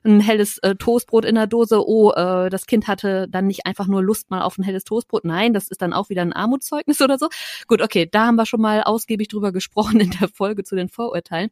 [0.05, 1.85] ein helles äh, Toastbrot in der Dose.
[1.85, 5.25] Oh, äh, das Kind hatte dann nicht einfach nur Lust mal auf ein helles Toastbrot.
[5.25, 7.27] Nein, das ist dann auch wieder ein Armutszeugnis oder so.
[7.67, 10.75] Gut, okay, da haben wir schon mal ausgiebig drüber gesprochen gesprochen in der Folge zu
[10.75, 11.49] den Vorurteilen.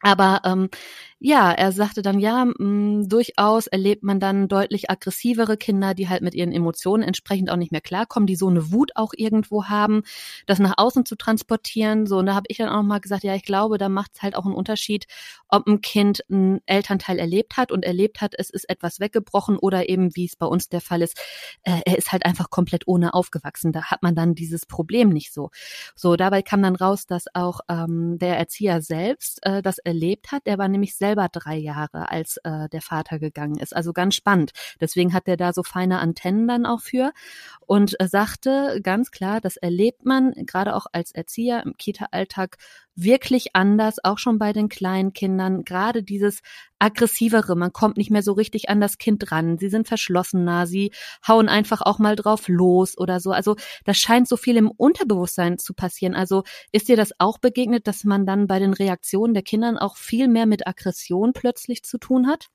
[0.00, 0.68] Aber ähm,
[1.18, 6.10] ja, er sagte dann, ja, mh, mm, durchaus erlebt man dann deutlich aggressivere Kinder, die
[6.10, 9.64] halt mit ihren Emotionen entsprechend auch nicht mehr klarkommen, die so eine Wut auch irgendwo
[9.64, 10.02] haben,
[10.44, 12.06] das nach außen zu transportieren.
[12.06, 14.22] So, und da habe ich dann auch mal gesagt, ja, ich glaube, da macht es
[14.22, 15.06] halt auch einen Unterschied,
[15.48, 19.88] ob ein Kind einen Elternteil erlebt hat und erlebt hat, es ist etwas weggebrochen oder
[19.88, 21.18] eben, wie es bei uns der Fall ist,
[21.62, 23.72] äh, er ist halt einfach komplett ohne aufgewachsen.
[23.72, 25.50] Da hat man dann dieses Problem nicht so.
[25.94, 30.42] So, dabei kam dann raus, dass auch ähm, der Erzieher selbst äh, das erlebt hat.
[30.44, 33.76] Er war nämlich selbst selber drei Jahre, als äh, der Vater gegangen ist.
[33.76, 34.50] Also ganz spannend.
[34.80, 37.12] Deswegen hat er da so feine Antennen dann auch für
[37.60, 42.56] und äh, sagte ganz klar, das erlebt man gerade auch als Erzieher im Kita-Alltag
[42.96, 45.64] wirklich anders, auch schon bei den kleinen Kindern.
[45.64, 46.40] Gerade dieses
[46.78, 49.58] aggressivere, man kommt nicht mehr so richtig an das Kind ran.
[49.58, 50.92] Sie sind verschlossener, sie
[51.26, 53.32] hauen einfach auch mal drauf los oder so.
[53.32, 56.14] Also das scheint so viel im Unterbewusstsein zu passieren.
[56.14, 56.42] Also
[56.72, 60.26] ist dir das auch begegnet, dass man dann bei den Reaktionen der Kindern auch viel
[60.26, 60.95] mehr mit Aggression
[61.32, 62.48] plötzlich zu tun hat?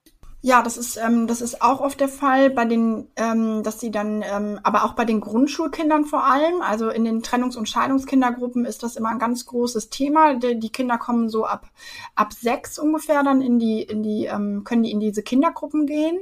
[0.44, 3.92] Ja, das ist, ähm, das ist auch oft der Fall bei den, ähm, dass sie
[3.92, 8.66] dann, ähm, aber auch bei den Grundschulkindern vor allem, also in den Trennungs- und Scheidungskindergruppen
[8.66, 10.34] ist das immer ein ganz großes Thema.
[10.34, 11.70] Die, die Kinder kommen so ab,
[12.16, 16.18] ab sechs ungefähr dann in die, in die, ähm, können die in diese Kindergruppen gehen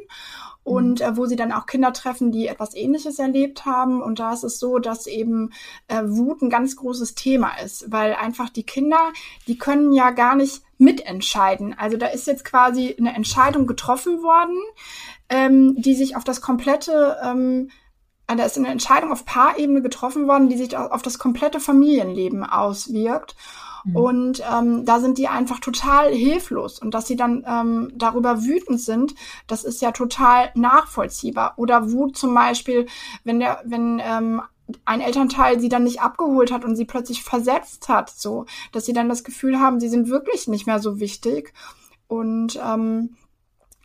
[0.63, 1.05] und mhm.
[1.05, 4.01] äh, wo sie dann auch Kinder treffen, die etwas Ähnliches erlebt haben.
[4.01, 5.51] Und da ist es so, dass eben
[5.87, 9.13] äh, Wut ein ganz großes Thema ist, weil einfach die Kinder,
[9.47, 11.77] die können ja gar nicht mitentscheiden.
[11.77, 14.57] Also da ist jetzt quasi eine Entscheidung getroffen worden,
[15.29, 17.69] ähm, die sich auf das komplette ähm,
[18.29, 22.43] äh, da ist eine Entscheidung auf Paarebene getroffen worden, die sich auf das komplette Familienleben
[22.43, 23.35] auswirkt.
[23.83, 23.95] Mhm.
[23.95, 26.79] Und ähm, da sind die einfach total hilflos.
[26.79, 29.15] Und dass sie dann ähm, darüber wütend sind,
[29.47, 31.53] das ist ja total nachvollziehbar.
[31.57, 32.87] Oder Wut zum Beispiel,
[33.23, 34.41] wenn der, wenn ähm,
[34.85, 38.93] ein Elternteil sie dann nicht abgeholt hat und sie plötzlich versetzt hat, so, dass sie
[38.93, 41.53] dann das Gefühl haben, sie sind wirklich nicht mehr so wichtig.
[42.07, 43.15] Und ähm,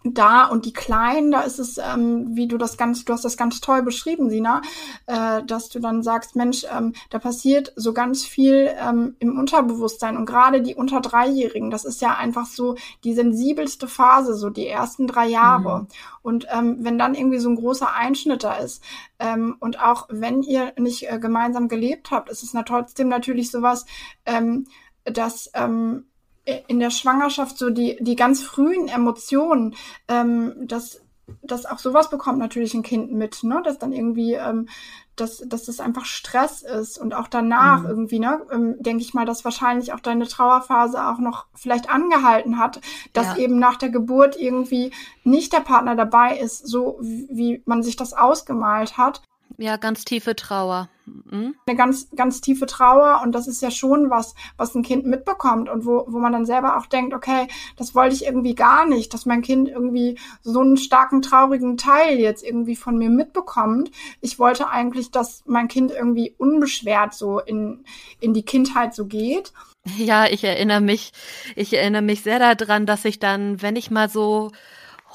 [0.04, 3.38] da und die Kleinen, da ist es, ähm, wie du das ganz, du hast das
[3.38, 4.60] ganz toll beschrieben, Sina,
[5.06, 10.16] äh, dass du dann sagst, Mensch, ähm, da passiert so ganz viel ähm, im Unterbewusstsein
[10.18, 14.66] und gerade die unter Dreijährigen, das ist ja einfach so die sensibelste Phase, so die
[14.66, 15.80] ersten drei Jahre.
[15.80, 15.88] Mhm.
[16.22, 18.82] Und ähm, wenn dann irgendwie so ein großer Einschnitt da ist
[19.18, 23.50] ähm, und auch wenn ihr nicht äh, gemeinsam gelebt habt, ist es na trotzdem natürlich
[23.50, 23.86] sowas,
[24.26, 24.66] ähm,
[25.04, 26.06] dass ähm,
[26.44, 29.74] in der Schwangerschaft so die, die ganz frühen Emotionen,
[30.08, 31.00] ähm, dass,
[31.42, 33.62] dass auch sowas bekommt natürlich ein Kind mit, ne?
[33.64, 34.68] Dass dann irgendwie, ähm,
[35.16, 37.88] dass, dass das einfach Stress ist und auch danach mhm.
[37.88, 42.58] irgendwie, ne, ähm, denke ich mal, dass wahrscheinlich auch deine Trauerphase auch noch vielleicht angehalten
[42.58, 42.80] hat,
[43.12, 43.36] dass ja.
[43.36, 48.12] eben nach der Geburt irgendwie nicht der Partner dabei ist, so wie man sich das
[48.12, 49.22] ausgemalt hat.
[49.56, 50.88] Ja, ganz tiefe Trauer.
[51.06, 51.54] Mhm.
[51.66, 55.68] Eine ganz, ganz tiefe Trauer und das ist ja schon was, was ein Kind mitbekommt
[55.68, 59.12] und wo, wo man dann selber auch denkt, okay, das wollte ich irgendwie gar nicht,
[59.12, 63.90] dass mein Kind irgendwie so einen starken, traurigen Teil jetzt irgendwie von mir mitbekommt.
[64.20, 67.84] Ich wollte eigentlich, dass mein Kind irgendwie unbeschwert so in,
[68.20, 69.52] in die Kindheit so geht.
[69.98, 71.12] Ja, ich erinnere mich,
[71.56, 74.50] ich erinnere mich sehr daran, dass ich dann, wenn ich mal so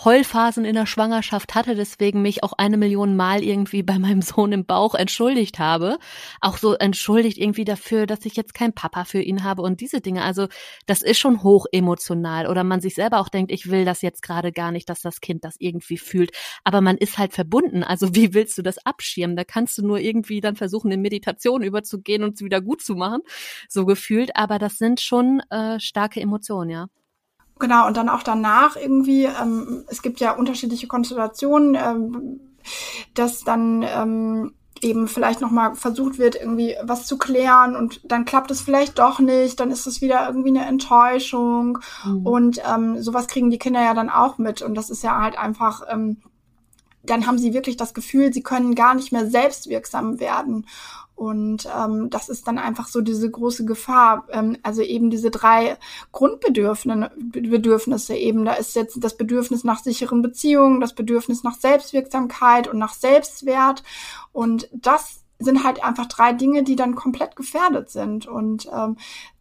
[0.06, 4.54] Heulphasen in der Schwangerschaft hatte, deswegen mich auch eine Million Mal irgendwie bei meinem Sohn
[4.54, 5.98] im Bauch entschuldigt habe.
[6.40, 10.00] Auch so entschuldigt irgendwie dafür, dass ich jetzt keinen Papa für ihn habe und diese
[10.00, 10.24] Dinge.
[10.24, 10.48] Also
[10.86, 14.22] das ist schon hoch emotional oder man sich selber auch denkt, ich will das jetzt
[14.22, 16.32] gerade gar nicht, dass das Kind das irgendwie fühlt.
[16.64, 17.84] Aber man ist halt verbunden.
[17.84, 19.36] Also wie willst du das abschirmen?
[19.36, 22.96] Da kannst du nur irgendwie dann versuchen, in Meditation überzugehen und es wieder gut zu
[22.96, 23.22] machen,
[23.68, 24.36] so gefühlt.
[24.38, 26.88] Aber das sind schon äh, starke Emotionen, ja.
[27.60, 32.40] Genau, und dann auch danach irgendwie, ähm, es gibt ja unterschiedliche Konstellationen, ähm,
[33.14, 38.50] dass dann ähm, eben vielleicht nochmal versucht wird, irgendwie was zu klären und dann klappt
[38.52, 42.26] es vielleicht doch nicht, dann ist es wieder irgendwie eine Enttäuschung mhm.
[42.26, 45.38] und ähm, sowas kriegen die Kinder ja dann auch mit und das ist ja halt
[45.38, 46.18] einfach, ähm,
[47.04, 50.66] dann haben sie wirklich das Gefühl, sie können gar nicht mehr selbstwirksam werden
[51.20, 54.26] und ähm, das ist dann einfach so diese große Gefahr.
[54.32, 55.76] Ähm, also eben diese drei
[56.14, 58.46] Grundbedürfnisse eben.
[58.46, 63.84] Da ist jetzt das Bedürfnis nach sicheren Beziehungen, das Bedürfnis nach Selbstwirksamkeit und nach Selbstwert.
[64.32, 68.26] Und das sind halt einfach drei Dinge, die dann komplett gefährdet sind.
[68.26, 68.96] Und ähm,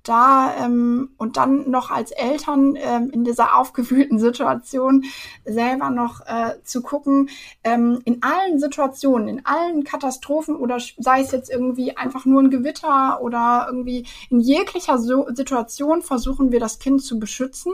[0.09, 5.05] da ähm, und dann noch als Eltern ähm, in dieser aufgewühlten Situation
[5.45, 7.29] selber noch äh, zu gucken,
[7.65, 12.51] ähm, in allen Situationen, in allen Katastrophen oder sei es jetzt irgendwie einfach nur ein
[12.51, 17.73] Gewitter oder irgendwie in jeglicher so Situation versuchen wir das Kind zu beschützen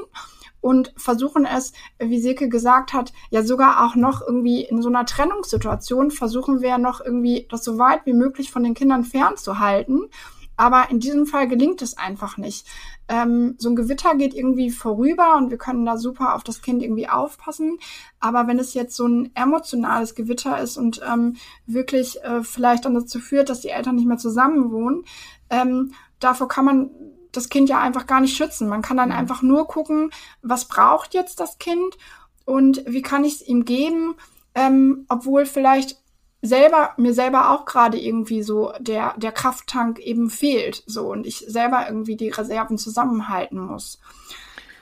[0.64, 5.04] und versuchen es, wie Silke gesagt hat, ja sogar auch noch irgendwie in so einer
[5.04, 10.08] Trennungssituation versuchen wir noch irgendwie das so weit wie möglich von den Kindern fernzuhalten.
[10.56, 12.66] Aber in diesem Fall gelingt es einfach nicht.
[13.08, 16.82] Ähm, so ein Gewitter geht irgendwie vorüber und wir können da super auf das Kind
[16.82, 17.78] irgendwie aufpassen.
[18.20, 21.36] Aber wenn es jetzt so ein emotionales Gewitter ist und ähm,
[21.66, 25.04] wirklich äh, vielleicht dann dazu führt, dass die Eltern nicht mehr zusammen wohnen,
[25.50, 26.90] ähm, davor kann man
[27.32, 28.68] das Kind ja einfach gar nicht schützen.
[28.68, 29.16] Man kann dann mhm.
[29.16, 30.10] einfach nur gucken,
[30.42, 31.96] was braucht jetzt das Kind
[32.44, 34.14] und wie kann ich es ihm geben,
[34.54, 36.00] ähm, obwohl vielleicht
[36.44, 41.38] selber mir selber auch gerade irgendwie so der der Krafttank eben fehlt so und ich
[41.38, 43.98] selber irgendwie die Reserven zusammenhalten muss.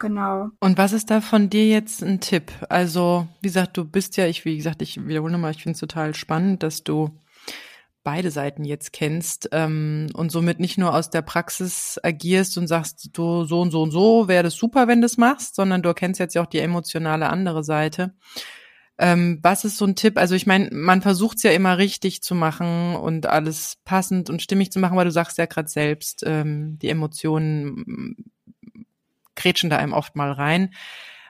[0.00, 0.50] Genau.
[0.58, 2.50] Und was ist da von dir jetzt ein Tipp?
[2.68, 5.78] Also, wie gesagt, du bist ja, ich, wie gesagt, ich wiederhole nochmal, ich finde es
[5.80, 7.10] total spannend, dass du
[8.02, 13.10] beide Seiten jetzt kennst ähm, und somit nicht nur aus der Praxis agierst und sagst,
[13.12, 15.90] du so und so und so wäre das super, wenn du es machst, sondern du
[15.90, 18.12] erkennst jetzt ja auch die emotionale andere Seite.
[19.02, 20.16] Ähm, was ist so ein Tipp?
[20.16, 24.40] Also ich meine, man versucht es ja immer richtig zu machen und alles passend und
[24.40, 28.14] stimmig zu machen, weil du sagst ja gerade selbst, ähm, die Emotionen
[29.34, 30.70] grätschen da einem oft mal rein.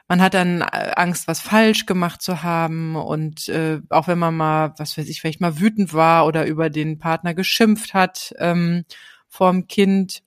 [0.07, 4.35] man hat dann äh, Angst, was falsch gemacht zu haben und äh, auch wenn man
[4.35, 8.85] mal, was weiß ich, vielleicht mal wütend war oder über den Partner geschimpft hat ähm,
[9.29, 10.21] vorm Kind.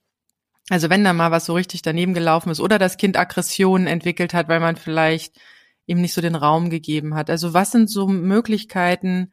[0.68, 4.34] Also wenn da mal was so richtig daneben gelaufen ist oder das Kind Aggressionen entwickelt
[4.34, 5.38] hat, weil man vielleicht
[5.86, 7.30] ihm nicht so den Raum gegeben hat.
[7.30, 9.32] Also was sind so Möglichkeiten,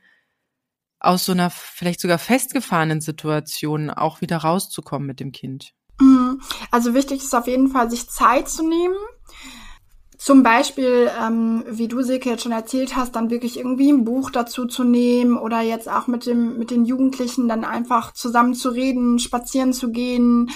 [0.99, 5.73] aus so einer vielleicht sogar festgefahrenen Situation auch wieder rauszukommen mit dem Kind?
[5.99, 6.41] Mhm.
[6.71, 8.95] Also wichtig ist auf jeden Fall, sich Zeit zu nehmen.
[10.23, 14.29] Zum Beispiel, ähm, wie du Silke jetzt schon erzählt hast, dann wirklich irgendwie ein Buch
[14.29, 18.69] dazu zu nehmen oder jetzt auch mit dem mit den Jugendlichen dann einfach zusammen zu
[18.69, 20.49] reden, spazieren zu gehen,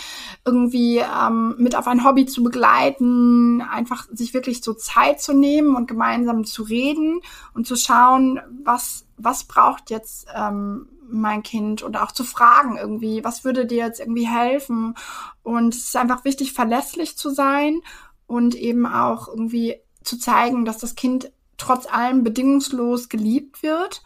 [0.46, 5.76] irgendwie ähm, mit auf ein Hobby zu begleiten, einfach sich wirklich so Zeit zu nehmen
[5.76, 7.20] und gemeinsam zu reden
[7.54, 13.22] und zu schauen, was was braucht jetzt ähm, mein Kind und auch zu fragen irgendwie,
[13.26, 14.96] was würde dir jetzt irgendwie helfen?
[15.44, 17.82] Und es ist einfach wichtig, verlässlich zu sein
[18.28, 24.04] und eben auch irgendwie zu zeigen, dass das Kind trotz allem bedingungslos geliebt wird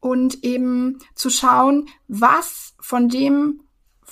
[0.00, 3.62] und eben zu schauen, was von dem,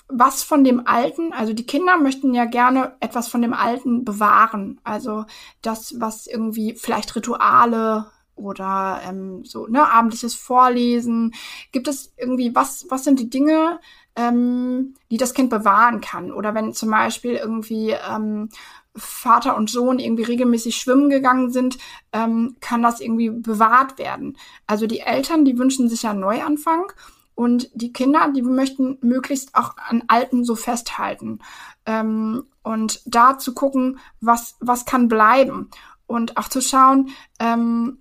[0.08, 4.80] was von dem Alten, also die Kinder möchten ja gerne etwas von dem Alten bewahren,
[4.84, 5.24] also
[5.62, 11.34] das, was irgendwie vielleicht Rituale oder ähm, so ne abendliches Vorlesen,
[11.72, 13.80] gibt es irgendwie was, was sind die Dinge,
[14.16, 16.32] ähm, die das Kind bewahren kann?
[16.32, 18.48] Oder wenn zum Beispiel irgendwie ähm,
[18.96, 21.78] Vater und Sohn irgendwie regelmäßig schwimmen gegangen sind,
[22.12, 24.36] ähm, kann das irgendwie bewahrt werden.
[24.66, 26.92] Also die Eltern, die wünschen sich ja einen Neuanfang
[27.34, 31.38] und die Kinder, die möchten möglichst auch an Alten so festhalten.
[31.86, 35.70] Ähm, und da zu gucken, was, was kann bleiben.
[36.06, 37.98] Und auch zu schauen, ähm,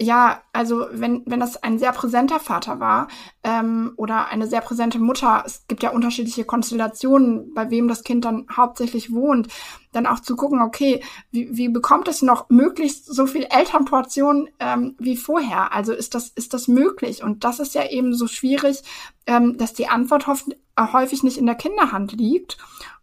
[0.00, 3.06] ja, also wenn, wenn das ein sehr präsenter Vater war
[3.44, 8.24] ähm, oder eine sehr präsente Mutter, es gibt ja unterschiedliche Konstellationen, bei wem das Kind
[8.24, 9.48] dann hauptsächlich wohnt,
[9.92, 14.96] dann auch zu gucken, okay, wie, wie bekommt es noch möglichst so viel Elternportion ähm,
[14.98, 15.72] wie vorher?
[15.72, 17.22] Also ist das, ist das möglich?
[17.22, 18.82] Und das ist ja eben so schwierig,
[19.26, 22.58] ähm, dass die Antwort häufig nicht in der Kinderhand liegt.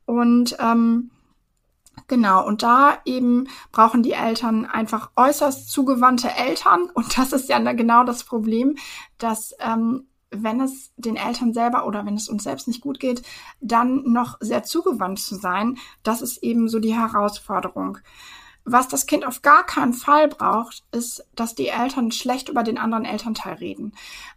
[0.05, 1.09] Und ähm,
[2.07, 6.89] Genau, und da eben brauchen die Eltern einfach äußerst zugewandte Eltern.
[6.93, 8.77] Und das ist ja genau das Problem,
[9.17, 13.21] dass ähm, wenn es den Eltern selber oder wenn es uns selbst nicht gut geht,
[13.59, 17.97] dann noch sehr zugewandt zu sein, das ist eben so die Herausforderung.
[18.63, 22.77] Was das Kind auf gar keinen Fall braucht, ist, dass die Eltern schlecht über den
[22.77, 23.93] anderen Elternteil reden.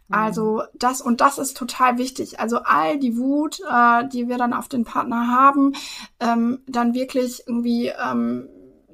[0.07, 0.15] Mhm.
[0.15, 2.39] Also das und das ist total wichtig.
[2.39, 5.73] Also all die Wut, äh, die wir dann auf den Partner haben,
[6.19, 8.49] ähm, dann wirklich irgendwie ähm,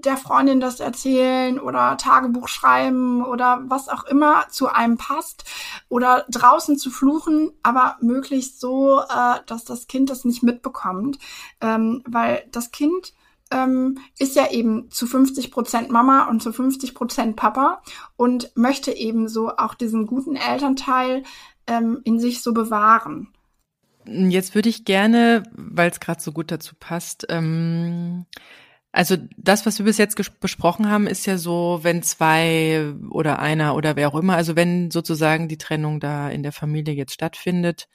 [0.05, 5.43] der Freundin das erzählen oder Tagebuch schreiben oder was auch immer zu einem passt
[5.89, 11.19] oder draußen zu fluchen, aber möglichst so, äh, dass das Kind das nicht mitbekommt,
[11.61, 13.13] ähm, weil das Kind
[13.51, 17.81] ähm, ist ja eben zu 50 Prozent Mama und zu 50 Prozent Papa
[18.15, 21.23] und möchte eben so auch diesen guten Elternteil
[21.67, 23.29] ähm, in sich so bewahren.
[24.05, 28.25] Jetzt würde ich gerne, weil es gerade so gut dazu passt, ähm,
[28.93, 33.75] also das, was wir bis jetzt besprochen haben, ist ja so, wenn zwei oder einer
[33.75, 37.87] oder wer auch immer, also wenn sozusagen die Trennung da in der Familie jetzt stattfindet,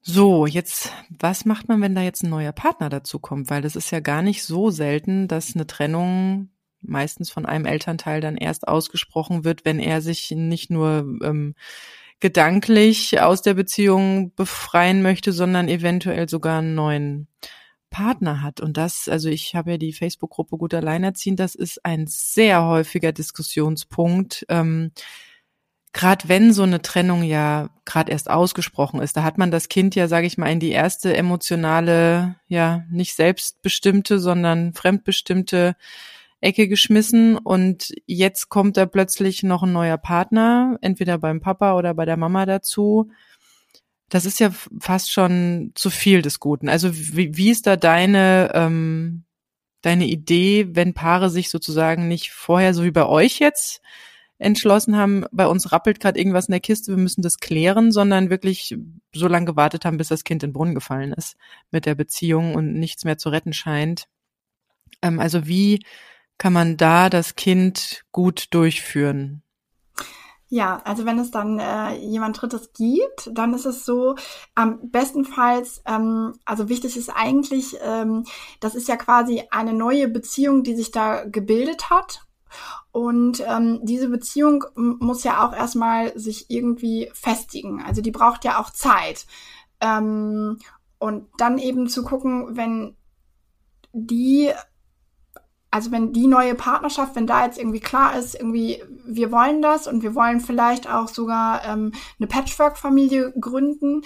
[0.00, 3.50] so, jetzt, was macht man, wenn da jetzt ein neuer Partner dazu kommt?
[3.50, 8.20] Weil das ist ja gar nicht so selten, dass eine Trennung meistens von einem Elternteil
[8.20, 11.54] dann erst ausgesprochen wird, wenn er sich nicht nur ähm,
[12.20, 17.28] gedanklich aus der Beziehung befreien möchte, sondern eventuell sogar einen neuen
[17.90, 18.60] Partner hat.
[18.60, 23.12] Und das, also ich habe ja die Facebook-Gruppe Gut Alleinerziehend, das ist ein sehr häufiger
[23.12, 24.44] Diskussionspunkt.
[24.48, 24.92] Ähm,
[25.92, 29.94] gerade wenn so eine Trennung ja gerade erst ausgesprochen ist, da hat man das Kind
[29.94, 35.76] ja, sage ich mal, in die erste emotionale, ja, nicht selbstbestimmte, sondern fremdbestimmte
[36.40, 41.94] Ecke geschmissen und jetzt kommt da plötzlich noch ein neuer Partner, entweder beim Papa oder
[41.94, 43.10] bei der Mama dazu.
[44.08, 46.68] Das ist ja fast schon zu viel des Guten.
[46.68, 49.24] Also wie, wie ist da deine ähm,
[49.82, 53.80] deine Idee, wenn Paare sich sozusagen nicht vorher so wie bei euch jetzt
[54.38, 58.30] entschlossen haben, bei uns rappelt gerade irgendwas in der Kiste, wir müssen das klären, sondern
[58.30, 58.76] wirklich
[59.12, 61.36] so lange gewartet haben, bis das Kind in den Brunnen gefallen ist
[61.70, 64.08] mit der Beziehung und nichts mehr zu retten scheint.
[65.02, 65.84] Ähm, also wie
[66.38, 69.42] kann man da das Kind gut durchführen?
[70.50, 74.14] Ja, also wenn es dann äh, jemand Drittes gibt, dann ist es so,
[74.54, 78.24] am bestenfalls, ähm, also wichtig ist eigentlich, ähm,
[78.60, 82.22] das ist ja quasi eine neue Beziehung, die sich da gebildet hat.
[82.98, 87.80] Und ähm, diese Beziehung muss ja auch erstmal sich irgendwie festigen.
[87.80, 89.24] Also die braucht ja auch Zeit.
[89.80, 90.58] Ähm,
[90.98, 92.96] und dann eben zu gucken, wenn
[93.92, 94.50] die
[95.70, 99.86] also wenn die neue Partnerschaft, wenn da jetzt irgendwie klar ist, irgendwie wir wollen das
[99.86, 104.02] und wir wollen vielleicht auch sogar ähm, eine Patchwork-Familie gründen,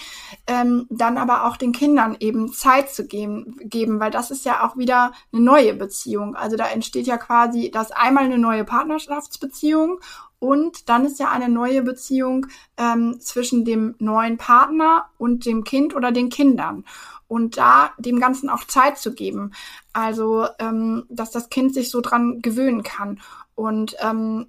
[0.46, 4.66] ähm, dann aber auch den Kindern eben Zeit zu geben, geben, weil das ist ja
[4.66, 6.34] auch wieder eine neue Beziehung.
[6.34, 10.00] Also da entsteht ja quasi das einmal eine neue Partnerschaftsbeziehung
[10.42, 15.94] und dann ist ja eine neue Beziehung ähm, zwischen dem neuen Partner und dem Kind
[15.94, 16.84] oder den Kindern
[17.28, 19.52] und da dem Ganzen auch Zeit zu geben.
[19.92, 23.20] Also, ähm, dass das Kind sich so dran gewöhnen kann
[23.54, 24.48] und ähm,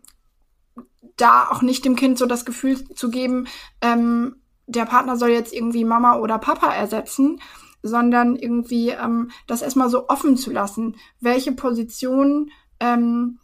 [1.15, 3.45] da auch nicht dem Kind so das Gefühl zu geben,
[3.81, 7.39] ähm, der Partner soll jetzt irgendwie Mama oder Papa ersetzen,
[7.83, 13.37] sondern irgendwie ähm, das erstmal so offen zu lassen, welche Position ähm,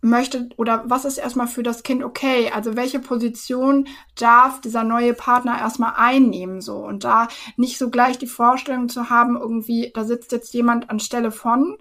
[0.00, 2.50] möchte oder was ist erstmal für das Kind okay?
[2.54, 3.88] Also welche Position
[4.18, 9.10] darf dieser neue Partner erstmal einnehmen so und da nicht so gleich die Vorstellung zu
[9.10, 11.76] haben, irgendwie da sitzt jetzt jemand anstelle von,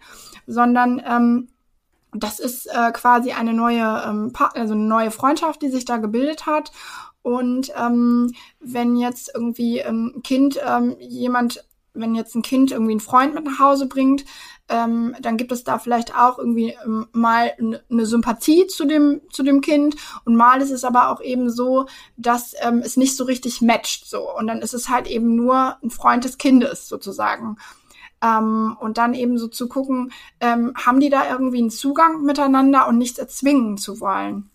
[0.48, 1.48] sondern ähm,
[2.12, 6.46] das ist äh, quasi eine neue, ähm, also eine neue Freundschaft, die sich da gebildet
[6.46, 6.72] hat.
[7.22, 11.64] Und ähm, wenn jetzt irgendwie ein Kind ähm, jemand
[11.94, 14.26] wenn jetzt ein Kind irgendwie einen Freund mit nach Hause bringt,
[14.70, 19.44] ähm, dann gibt es da vielleicht auch irgendwie ähm, mal eine Sympathie zu dem zu
[19.44, 19.96] dem Kind
[20.26, 24.08] und mal ist es aber auch eben so, dass ähm, es nicht so richtig matcht
[24.08, 27.58] so und dann ist es halt eben nur ein Freund des Kindes sozusagen.
[28.22, 30.12] Ähm, und dann eben so zu gucken,
[30.42, 34.50] ähm, haben die da irgendwie einen Zugang miteinander und nichts erzwingen zu wollen.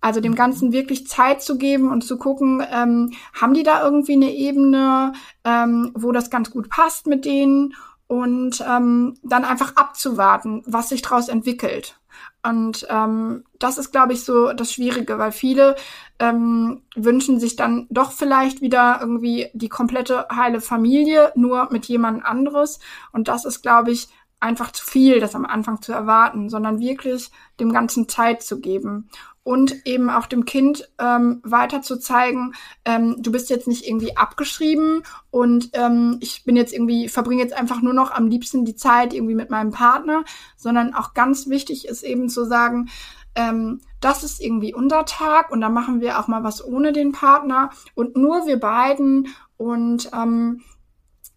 [0.00, 4.12] Also dem Ganzen wirklich Zeit zu geben und zu gucken, ähm, haben die da irgendwie
[4.12, 5.14] eine Ebene,
[5.44, 7.74] ähm, wo das ganz gut passt mit denen
[8.06, 11.98] und ähm, dann einfach abzuwarten, was sich daraus entwickelt.
[12.42, 15.76] Und ähm, das ist, glaube ich, so das Schwierige, weil viele
[16.18, 22.24] ähm, wünschen sich dann doch vielleicht wieder irgendwie die komplette heile Familie, nur mit jemand
[22.24, 22.80] anderes.
[23.12, 24.08] Und das ist, glaube ich,
[24.40, 27.30] einfach zu viel, das am Anfang zu erwarten, sondern wirklich
[27.60, 29.08] dem Ganzen Zeit zu geben
[29.44, 34.16] und eben auch dem Kind ähm, weiter zu zeigen, ähm, du bist jetzt nicht irgendwie
[34.16, 38.74] abgeschrieben und ähm, ich bin jetzt irgendwie, verbringe jetzt einfach nur noch am liebsten die
[38.74, 40.24] Zeit irgendwie mit meinem Partner,
[40.56, 42.88] sondern auch ganz wichtig ist eben zu sagen,
[43.34, 47.12] ähm, das ist irgendwie unser Tag und da machen wir auch mal was ohne den
[47.12, 50.62] Partner und nur wir beiden und ähm,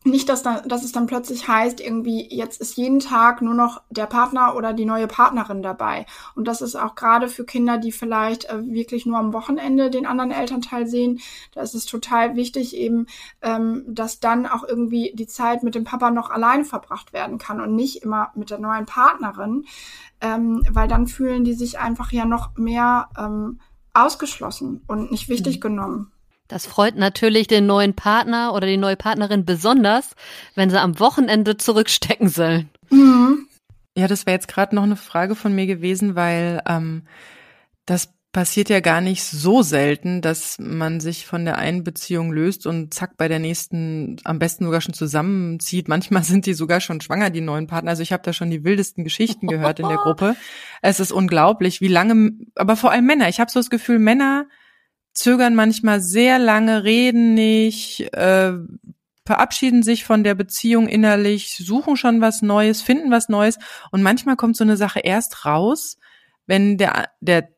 [0.08, 3.82] nicht, dass, da, dass es dann plötzlich heißt, irgendwie jetzt ist jeden Tag nur noch
[3.90, 6.06] der Partner oder die neue Partnerin dabei.
[6.36, 10.06] Und das ist auch gerade für Kinder, die vielleicht äh, wirklich nur am Wochenende den
[10.06, 11.20] anderen Elternteil sehen,
[11.54, 13.08] da ist es total wichtig eben,
[13.42, 17.62] ähm, dass dann auch irgendwie die Zeit mit dem Papa noch allein verbracht werden kann
[17.62, 19.66] und nicht immer mit der neuen Partnerin,
[20.22, 23.60] ähm, weil dann fühlen die sich einfach ja noch mehr ähm,
[23.94, 25.62] ausgeschlossen und nicht wichtig mhm.
[25.62, 26.12] genommen.
[26.48, 30.16] Das freut natürlich den neuen Partner oder die neue Partnerin besonders,
[30.56, 32.70] wenn sie am Wochenende zurückstecken sollen.
[32.90, 33.48] Mhm.
[33.96, 37.04] Ja, das wäre jetzt gerade noch eine Frage von mir gewesen, weil ähm,
[37.86, 42.68] das passiert ja gar nicht so selten, dass man sich von der einen Beziehung löst
[42.68, 45.88] und zack bei der nächsten am besten sogar schon zusammenzieht.
[45.88, 47.90] Manchmal sind die sogar schon schwanger, die neuen Partner.
[47.90, 50.36] Also ich habe da schon die wildesten Geschichten gehört in der Gruppe.
[50.84, 53.28] Es ist unglaublich, wie lange, aber vor allem Männer.
[53.28, 54.46] Ich habe so das Gefühl, Männer
[55.18, 58.54] zögern manchmal sehr lange, reden nicht, äh,
[59.26, 63.58] verabschieden sich von der Beziehung innerlich, suchen schon was Neues, finden was Neues
[63.92, 65.98] und manchmal kommt so eine Sache erst raus,
[66.46, 67.50] wenn der, der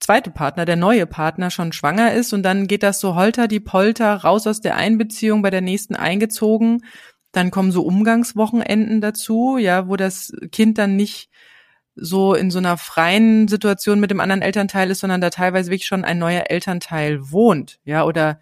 [0.00, 3.60] zweite Partner, der neue Partner schon schwanger ist und dann geht das so holter die
[3.60, 6.82] Polter raus aus der Einbeziehung, bei der nächsten eingezogen.
[7.32, 11.30] Dann kommen so Umgangswochenenden dazu, ja, wo das Kind dann nicht
[12.00, 15.86] so in so einer freien Situation mit dem anderen Elternteil ist, sondern da teilweise wirklich
[15.86, 18.40] schon ein neuer Elternteil wohnt, ja, oder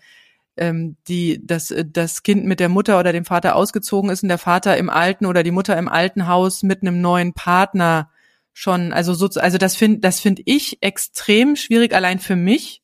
[0.56, 4.38] ähm, die das das Kind mit der Mutter oder dem Vater ausgezogen ist und der
[4.38, 8.10] Vater im alten oder die Mutter im alten Haus mit einem neuen Partner
[8.52, 12.82] schon, also so, also das finde das finde ich extrem schwierig allein für mich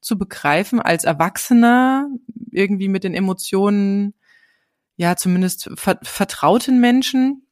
[0.00, 2.08] zu begreifen als Erwachsener
[2.50, 4.14] irgendwie mit den Emotionen
[4.96, 7.46] ja zumindest vertrauten Menschen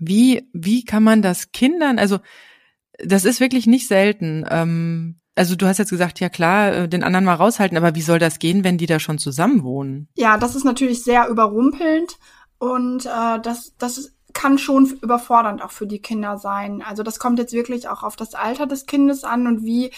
[0.00, 2.18] wie, wie kann man das Kindern, also
[2.98, 4.44] das ist wirklich nicht selten.
[4.50, 8.02] Ähm, also du hast jetzt gesagt, ja klar, äh, den anderen mal raushalten, aber wie
[8.02, 10.08] soll das gehen, wenn die da schon zusammen wohnen?
[10.14, 12.18] Ja, das ist natürlich sehr überrumpelnd
[12.58, 16.82] und äh, das, das kann schon überfordernd auch für die Kinder sein.
[16.86, 19.90] Also das kommt jetzt wirklich auch auf das Alter des Kindes an und wie,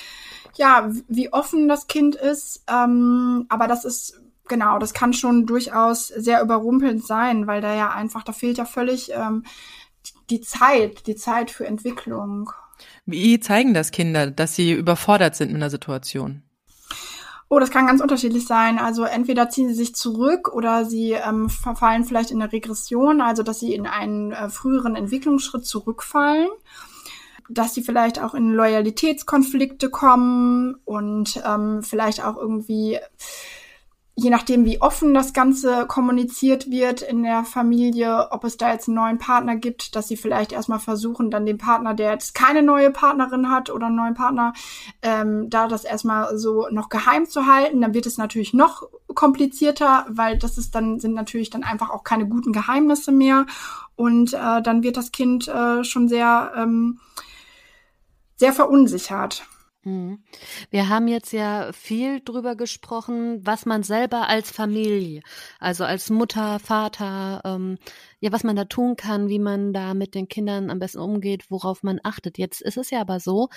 [0.57, 2.62] ja, wie offen das Kind ist.
[2.68, 4.20] Ähm, aber das ist
[4.51, 8.66] genau, das kann schon durchaus sehr überrumpelnd sein, weil da ja einfach, da fehlt ja
[8.66, 9.44] völlig ähm,
[10.31, 12.51] die Zeit, die Zeit für Entwicklung.
[13.05, 16.43] Wie zeigen das Kinder, dass sie überfordert sind mit einer Situation?
[17.49, 18.78] Oh, das kann ganz unterschiedlich sein.
[18.78, 23.43] Also entweder ziehen sie sich zurück oder sie ähm, verfallen vielleicht in eine Regression, also
[23.43, 26.49] dass sie in einen äh, früheren Entwicklungsschritt zurückfallen
[27.51, 32.99] dass sie vielleicht auch in Loyalitätskonflikte kommen und ähm, vielleicht auch irgendwie
[34.21, 38.87] je nachdem, wie offen das Ganze kommuniziert wird in der Familie, ob es da jetzt
[38.87, 42.62] einen neuen Partner gibt, dass sie vielleicht erstmal versuchen, dann den Partner, der jetzt keine
[42.62, 44.53] neue Partnerin hat oder einen neuen Partner,
[45.01, 47.81] ähm, da das erstmal so noch geheim zu halten.
[47.81, 52.05] Dann wird es natürlich noch komplizierter, weil das ist dann, sind natürlich dann einfach auch
[52.05, 53.47] keine guten Geheimnisse mehr.
[53.97, 57.01] Und äh, dann wird das Kind äh, schon sehr, ähm,
[58.37, 59.47] sehr verunsichert.
[59.83, 60.22] Mhm.
[60.70, 65.22] Wir haben jetzt ja viel drüber gesprochen, was man selber als Familie,
[65.59, 67.78] also als Mutter, Vater, ähm,
[68.21, 71.51] ja, was man da tun kann, wie man da mit den Kindern am besten umgeht,
[71.51, 72.39] worauf man achtet.
[72.39, 73.49] Jetzt ist es ja aber so,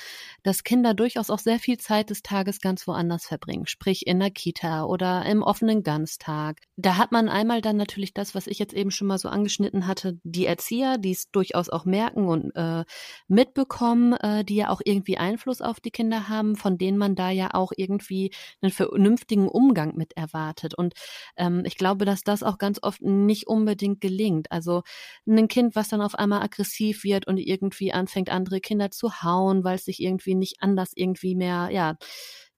[0.42, 4.32] dass Kinder durchaus auch sehr viel Zeit des Tages ganz woanders verbringen, sprich in der
[4.32, 6.62] Kita oder im offenen Ganztag.
[6.78, 9.86] Da hat man einmal dann natürlich das, was ich jetzt eben schon mal so angeschnitten
[9.86, 12.86] hatte, die Erzieher, die es durchaus auch merken und äh,
[13.28, 17.30] mitbekommen, äh, die ja auch irgendwie Einfluss auf die Kinder haben, von denen man da
[17.30, 20.74] ja auch irgendwie einen vernünftigen Umgang mit erwartet.
[20.74, 20.94] Und
[21.36, 24.53] ähm, ich glaube, dass das auch ganz oft nicht unbedingt gelingt.
[24.54, 24.84] Also
[25.28, 29.64] ein Kind, was dann auf einmal aggressiv wird und irgendwie anfängt, andere Kinder zu hauen,
[29.64, 31.98] weil es sich irgendwie nicht anders irgendwie mehr, ja,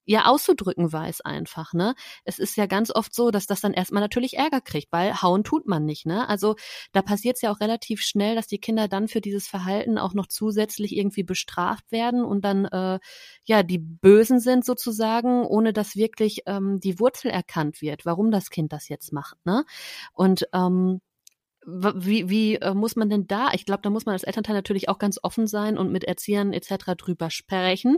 [0.08, 1.96] ja auszudrücken weiß einfach, ne?
[2.26, 5.43] Es ist ja ganz oft so, dass das dann erstmal natürlich Ärger kriegt, weil hauen
[5.43, 6.30] tut man nicht, ne?
[6.30, 6.56] Also
[6.93, 10.14] da passiert es ja auch relativ schnell, dass die Kinder dann für dieses Verhalten auch
[10.14, 13.00] noch zusätzlich irgendwie bestraft werden und dann äh,
[13.46, 18.50] ja die Bösen sind sozusagen, ohne dass wirklich ähm, die Wurzel erkannt wird, warum das
[18.52, 19.66] Kind das jetzt macht, ne?
[20.14, 21.02] Und ähm,
[21.66, 23.49] wie, wie äh, muss man denn da?
[23.53, 26.53] Ich glaube, da muss man als Elternteil natürlich auch ganz offen sein und mit Erziehern
[26.53, 26.95] etc.
[26.97, 27.97] drüber sprechen.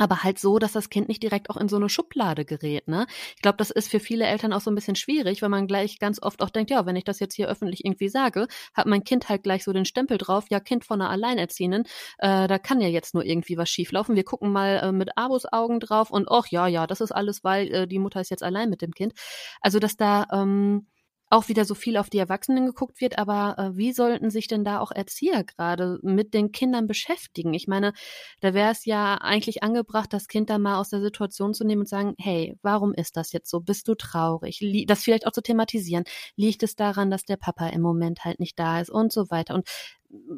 [0.00, 2.86] Aber halt so, dass das Kind nicht direkt auch in so eine Schublade gerät.
[2.86, 3.06] Ne?
[3.34, 5.98] Ich glaube, das ist für viele Eltern auch so ein bisschen schwierig, weil man gleich
[5.98, 9.02] ganz oft auch denkt, ja, wenn ich das jetzt hier öffentlich irgendwie sage, hat mein
[9.02, 11.82] Kind halt gleich so den Stempel drauf, ja, Kind von einer Alleinerziehenden,
[12.18, 14.14] äh, da kann ja jetzt nur irgendwie was schieflaufen.
[14.14, 17.42] Wir gucken mal äh, mit Abos Augen drauf und ach ja, ja, das ist alles,
[17.42, 19.14] weil äh, die Mutter ist jetzt allein mit dem Kind.
[19.60, 20.86] Also, dass da ähm,
[21.30, 24.64] auch wieder so viel auf die Erwachsenen geguckt wird, aber äh, wie sollten sich denn
[24.64, 27.54] da auch Erzieher gerade mit den Kindern beschäftigen?
[27.54, 27.92] Ich meine,
[28.40, 31.80] da wäre es ja eigentlich angebracht, das Kind da mal aus der Situation zu nehmen
[31.80, 33.60] und sagen, hey, warum ist das jetzt so?
[33.60, 34.60] Bist du traurig?
[34.86, 36.04] Das vielleicht auch zu thematisieren.
[36.36, 39.54] Liegt es daran, dass der Papa im Moment halt nicht da ist und so weiter?
[39.54, 39.68] Und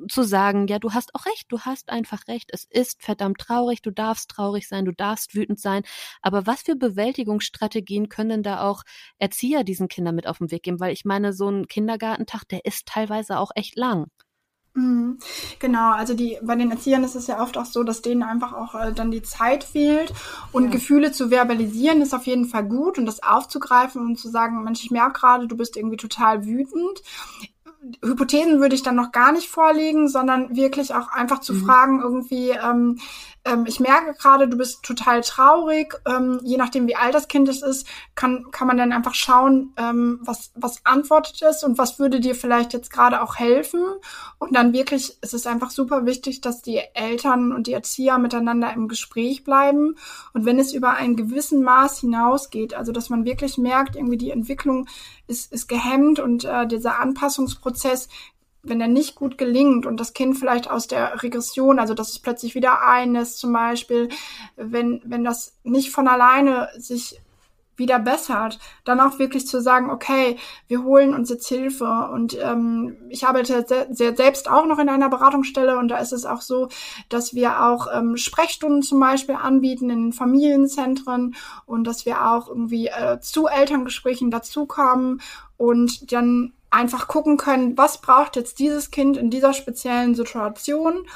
[0.09, 3.83] zu sagen, ja, du hast auch recht, du hast einfach recht, es ist verdammt traurig,
[3.83, 5.83] du darfst traurig sein, du darfst wütend sein,
[6.23, 8.83] aber was für Bewältigungsstrategien können da auch
[9.19, 10.81] Erzieher diesen Kindern mit auf den Weg geben?
[10.81, 14.07] Weil ich meine, so ein Kindergartentag, der ist teilweise auch echt lang.
[14.75, 15.19] Mhm.
[15.59, 18.53] Genau, also die bei den Erziehern ist es ja oft auch so, dass denen einfach
[18.53, 20.13] auch äh, dann die Zeit fehlt
[20.53, 20.71] und ja.
[20.71, 24.85] Gefühle zu verbalisieren ist auf jeden Fall gut und das aufzugreifen und zu sagen, Mensch,
[24.85, 27.03] ich merke gerade, du bist irgendwie total wütend.
[28.03, 31.65] Hypothesen würde ich dann noch gar nicht vorlegen, sondern wirklich auch einfach zu mhm.
[31.65, 32.99] fragen, irgendwie, ähm,
[33.45, 35.95] ähm, ich merke gerade, du bist total traurig.
[36.07, 39.73] Ähm, je nachdem, wie alt das Kind es ist, kann, kann man dann einfach schauen,
[39.77, 43.85] ähm, was, was antwortet es und was würde dir vielleicht jetzt gerade auch helfen.
[44.39, 48.73] Und dann wirklich, es ist einfach super wichtig, dass die Eltern und die Erzieher miteinander
[48.75, 49.97] im Gespräch bleiben.
[50.35, 54.31] Und wenn es über einen gewissen Maß hinausgeht, also dass man wirklich merkt, irgendwie die
[54.31, 54.87] Entwicklung
[55.27, 58.09] ist, ist gehemmt und äh, dieser Anpassungsprozess
[58.63, 62.19] wenn er nicht gut gelingt und das Kind vielleicht aus der Regression, also dass es
[62.19, 64.09] plötzlich wieder ein ist zum Beispiel,
[64.57, 67.21] wenn, wenn das nicht von alleine sich
[67.81, 70.37] wieder bessert, dann auch wirklich zu sagen, okay,
[70.69, 72.11] wir holen uns jetzt Hilfe.
[72.13, 76.13] Und ähm, ich arbeite sehr, sehr selbst auch noch in einer Beratungsstelle und da ist
[76.13, 76.69] es auch so,
[77.09, 81.35] dass wir auch ähm, Sprechstunden zum Beispiel anbieten in Familienzentren
[81.67, 85.21] und dass wir auch irgendwie äh, zu Elterngesprächen dazukommen
[85.57, 91.07] und dann einfach gucken können, was braucht jetzt dieses Kind in dieser speziellen Situation.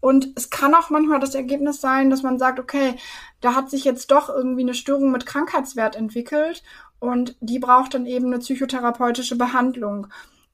[0.00, 2.94] Und es kann auch manchmal das Ergebnis sein, dass man sagt, okay,
[3.40, 6.62] da hat sich jetzt doch irgendwie eine Störung mit Krankheitswert entwickelt
[7.00, 10.08] und die braucht dann eben eine psychotherapeutische Behandlung.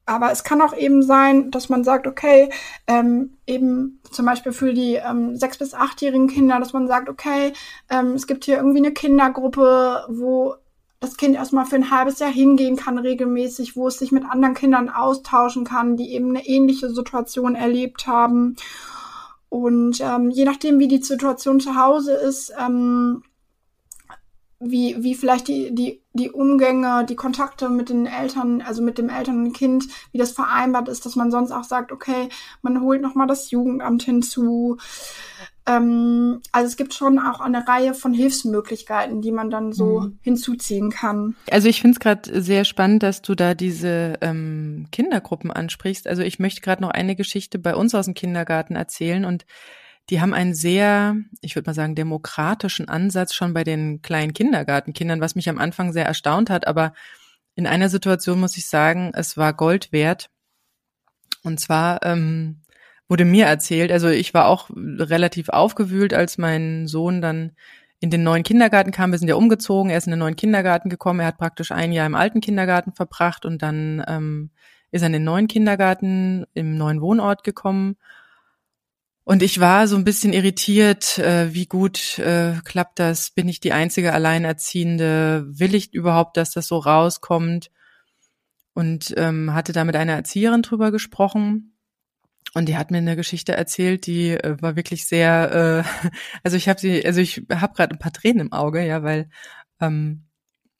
[0.07, 2.51] Aber es kann auch eben sein, dass man sagt, okay,
[2.87, 7.55] ähm, eben zum Beispiel für die ähm, sechs- bis achtjährigen Kinder, dass man sagt, okay,
[7.89, 10.57] ähm, es gibt hier irgendwie eine Kindergruppe, wo
[11.05, 14.55] das Kind erstmal für ein halbes Jahr hingehen kann regelmäßig, wo es sich mit anderen
[14.55, 18.57] Kindern austauschen kann, die eben eine ähnliche Situation erlebt haben.
[19.51, 23.23] Und ähm, je nachdem, wie die Situation zu Hause ist, ähm,
[24.61, 29.11] wie, wie vielleicht die, die, die Umgänge, die Kontakte mit den Eltern, also mit dem
[29.11, 32.31] Eltern und Kind, wie das vereinbart ist, dass man sonst auch sagt, okay,
[32.63, 34.79] man holt nochmal das Jugendamt hinzu.
[35.67, 40.19] Ähm, also es gibt schon auch eine Reihe von Hilfsmöglichkeiten, die man dann so mhm.
[40.21, 41.37] hinzuziehen kann.
[41.51, 46.07] Also ich finde es gerade sehr spannend, dass du da diese ähm, Kindergruppen ansprichst.
[46.07, 49.47] Also ich möchte gerade noch eine Geschichte bei uns aus dem Kindergarten erzählen und
[50.11, 55.21] die haben einen sehr, ich würde mal sagen, demokratischen Ansatz schon bei den kleinen Kindergartenkindern,
[55.21, 56.67] was mich am Anfang sehr erstaunt hat.
[56.67, 56.93] Aber
[57.55, 60.29] in einer Situation muss ich sagen, es war Gold wert.
[61.43, 62.61] Und zwar ähm,
[63.09, 67.53] wurde mir erzählt, also ich war auch relativ aufgewühlt, als mein Sohn dann
[68.01, 69.13] in den neuen Kindergarten kam.
[69.13, 71.21] Wir sind ja umgezogen, er ist in den neuen Kindergarten gekommen.
[71.21, 74.51] Er hat praktisch ein Jahr im alten Kindergarten verbracht und dann ähm,
[74.91, 77.97] ist er in den neuen Kindergarten im neuen Wohnort gekommen.
[79.25, 83.31] Und ich war so ein bisschen irritiert, äh, wie gut äh, klappt das?
[83.31, 85.47] Bin ich die einzige Alleinerziehende?
[85.49, 87.71] Will ich überhaupt, dass das so rauskommt?
[88.75, 91.74] Und ähm, hatte da mit einer Erzieherin drüber gesprochen.
[92.55, 96.09] Und die hat mir eine Geschichte erzählt, die äh, war wirklich sehr, äh,
[96.45, 99.29] also ich habe sie, also ich habe gerade ein paar Tränen im Auge, ja, weil
[99.81, 100.25] ähm,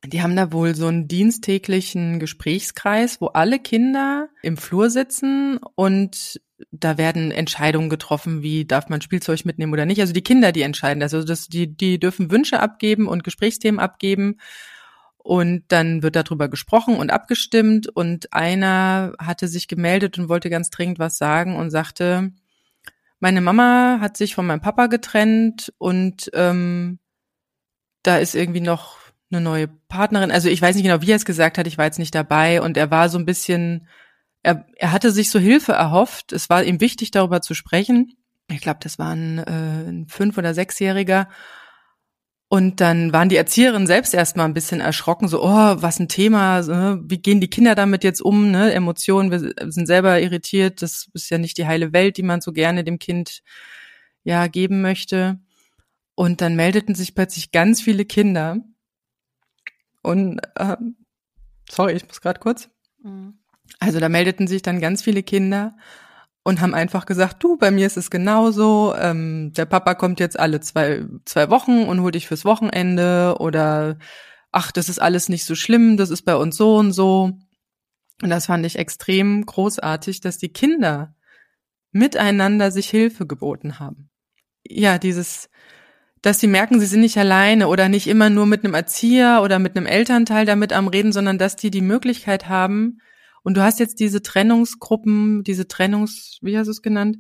[0.07, 6.41] die haben da wohl so einen diensttäglichen Gesprächskreis, wo alle Kinder im Flur sitzen und
[6.71, 10.01] da werden Entscheidungen getroffen, wie darf man Spielzeug mitnehmen oder nicht.
[10.01, 11.03] Also die Kinder, die entscheiden.
[11.03, 14.37] Also das, die, die dürfen Wünsche abgeben und Gesprächsthemen abgeben
[15.25, 17.89] und dann wird darüber gesprochen und abgestimmt.
[17.89, 22.31] Und einer hatte sich gemeldet und wollte ganz dringend was sagen und sagte,
[23.21, 26.99] meine Mama hat sich von meinem Papa getrennt und ähm,
[28.03, 28.99] da ist irgendwie noch
[29.33, 30.31] eine neue Partnerin.
[30.31, 32.61] Also ich weiß nicht genau, wie er es gesagt hat, ich war jetzt nicht dabei
[32.61, 33.89] und er war so ein bisschen,
[34.43, 36.35] er, er hatte sich so Hilfe erhofft.
[36.35, 38.13] Es war ihm wichtig, darüber zu sprechen.
[38.51, 41.31] Ich glaube, das war ein, äh, ein Fünf- oder Sechsjähriger.
[42.55, 46.63] Und dann waren die Erzieherinnen selbst erstmal ein bisschen erschrocken, so, oh, was ein Thema,
[46.63, 47.03] ne?
[47.05, 48.73] wie gehen die Kinder damit jetzt um, ne?
[48.73, 52.53] Emotionen, wir sind selber irritiert, das ist ja nicht die heile Welt, die man so
[52.53, 53.43] gerne dem Kind
[54.23, 55.41] ja geben möchte.
[56.15, 58.59] Und dann meldeten sich plötzlich ganz viele Kinder.
[60.05, 60.77] Und äh,
[61.69, 62.71] sorry, ich muss gerade kurz.
[63.03, 63.35] Mhm.
[63.81, 65.77] Also da meldeten sich dann ganz viele Kinder
[66.45, 70.39] und haben einfach gesagt, du, bei mir ist es genauso, ähm, der Papa kommt jetzt
[70.39, 73.99] alle zwei, zwei Wochen und holt dich fürs Wochenende oder
[74.53, 77.33] ach, das ist alles nicht so schlimm, das ist bei uns so und so.
[78.23, 81.17] Und das fand ich extrem großartig, dass die Kinder
[81.91, 84.11] miteinander sich Hilfe geboten haben.
[84.67, 85.49] Ja, dieses,
[86.21, 89.59] dass sie merken, sie sind nicht alleine oder nicht immer nur mit einem Erzieher oder
[89.59, 92.99] mit einem Elternteil damit am Reden, sondern dass die die Möglichkeit haben,
[93.45, 97.19] und du hast jetzt diese Trennungsgruppen, diese Trennungs, wie hast du es genannt?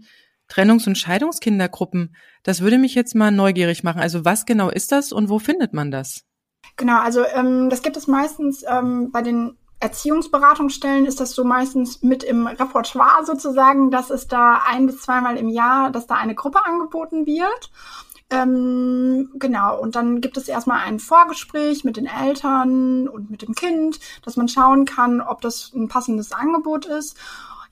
[0.48, 2.16] Trennungs- und Scheidungskindergruppen.
[2.42, 4.00] Das würde mich jetzt mal neugierig machen.
[4.00, 6.24] Also was genau ist das und wo findet man das?
[6.76, 12.02] Genau, also ähm, das gibt es meistens ähm, bei den Erziehungsberatungsstellen ist das so meistens
[12.02, 16.34] mit im Repertoire sozusagen, dass es da ein bis zweimal im Jahr, dass da eine
[16.34, 17.70] Gruppe angeboten wird.
[18.30, 23.54] Ähm, genau, und dann gibt es erstmal ein Vorgespräch mit den Eltern und mit dem
[23.54, 27.16] Kind, dass man schauen kann, ob das ein passendes Angebot ist.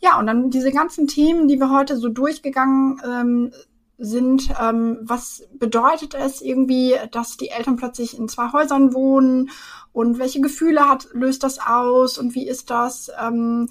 [0.00, 3.52] Ja, und dann diese ganzen Themen, die wir heute so durchgegangen ähm,
[3.98, 9.50] sind, ähm, was bedeutet es irgendwie, dass die Eltern plötzlich in zwei Häusern wohnen
[9.92, 13.10] und welche Gefühle hat, löst das aus und wie ist das?
[13.20, 13.68] Ähm,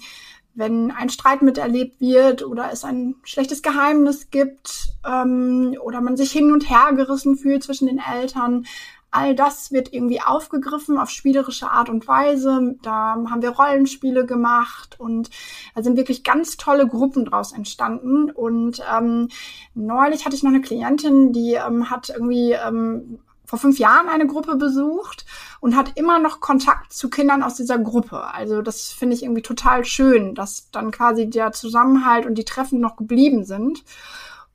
[0.54, 6.32] wenn ein Streit miterlebt wird oder es ein schlechtes Geheimnis gibt ähm, oder man sich
[6.32, 8.66] hin und her gerissen fühlt zwischen den Eltern.
[9.14, 12.76] All das wird irgendwie aufgegriffen auf spielerische Art und Weise.
[12.82, 15.28] Da haben wir Rollenspiele gemacht und
[15.74, 18.30] da sind wirklich ganz tolle Gruppen draus entstanden.
[18.30, 19.28] Und ähm,
[19.74, 23.18] neulich hatte ich noch eine Klientin, die ähm, hat irgendwie ähm,
[23.52, 25.26] vor fünf Jahren eine Gruppe besucht
[25.60, 28.32] und hat immer noch Kontakt zu Kindern aus dieser Gruppe.
[28.32, 32.80] Also das finde ich irgendwie total schön, dass dann quasi der Zusammenhalt und die Treffen
[32.80, 33.84] noch geblieben sind.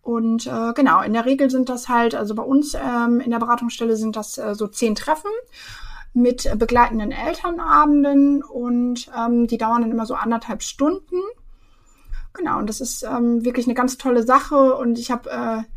[0.01, 3.37] Und äh, genau, in der Regel sind das halt, also bei uns ähm, in der
[3.37, 5.29] Beratungsstelle sind das äh, so zehn Treffen
[6.13, 11.17] mit begleitenden Elternabenden und ähm, die dauern dann immer so anderthalb Stunden.
[12.33, 15.76] Genau, und das ist ähm, wirklich eine ganz tolle Sache und ich habe äh,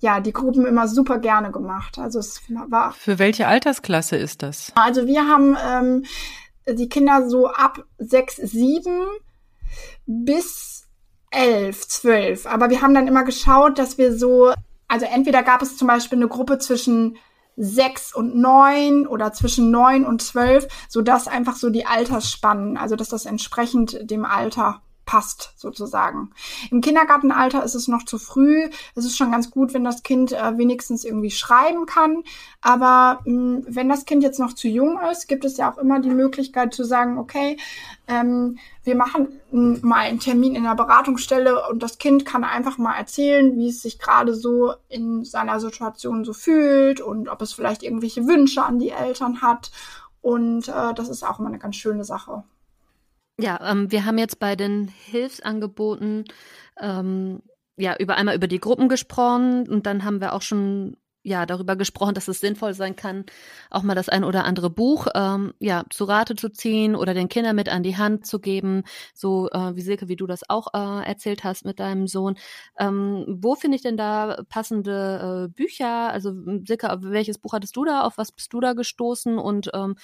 [0.00, 1.98] ja, die Gruppen immer super gerne gemacht.
[1.98, 2.92] Also es war.
[2.92, 4.72] Für welche Altersklasse ist das?
[4.74, 6.04] Also wir haben ähm,
[6.66, 9.06] die Kinder so ab sechs, sieben
[10.06, 10.88] bis
[11.30, 12.46] elf, zwölf.
[12.46, 14.52] Aber wir haben dann immer geschaut, dass wir so,
[14.88, 17.16] also entweder gab es zum Beispiel eine Gruppe zwischen
[17.56, 22.96] sechs und neun oder zwischen neun und zwölf, so dass einfach so die Altersspannen, also
[22.96, 26.30] dass das entsprechend dem Alter passt, sozusagen.
[26.70, 28.70] Im Kindergartenalter ist es noch zu früh.
[28.94, 32.22] Es ist schon ganz gut, wenn das Kind äh, wenigstens irgendwie schreiben kann.
[32.60, 35.78] Aber mh, hm, wenn das Kind jetzt noch zu jung ist, gibt es ja auch
[35.78, 37.56] immer die Möglichkeit zu sagen, okay,
[38.06, 42.94] ähm, wir machen mal einen Termin in der Beratungsstelle und das Kind kann einfach mal
[42.96, 47.82] erzählen, wie es sich gerade so in seiner Situation so fühlt und ob es vielleicht
[47.82, 49.72] irgendwelche Wünsche an die Eltern hat.
[50.22, 52.44] Und äh, das ist auch immer eine ganz schöne Sache.
[53.40, 56.24] Ja, ähm, wir haben jetzt bei den Hilfsangeboten
[56.78, 57.42] ähm,
[57.76, 61.76] ja über einmal über die Gruppen gesprochen und dann haben wir auch schon ja darüber
[61.76, 63.24] gesprochen, dass es sinnvoll sein kann,
[63.70, 67.28] auch mal das ein oder andere Buch ähm, ja zu Rate zu ziehen oder den
[67.28, 68.84] Kindern mit an die Hand zu geben,
[69.14, 72.36] so äh, wie Silke, wie du das auch äh, erzählt hast mit deinem Sohn.
[72.78, 76.10] Ähm, wo finde ich denn da passende äh, Bücher?
[76.12, 76.32] Also
[76.66, 78.02] Silke, welches Buch hattest du da?
[78.02, 79.38] Auf was bist du da gestoßen?
[79.38, 79.96] Und ähm,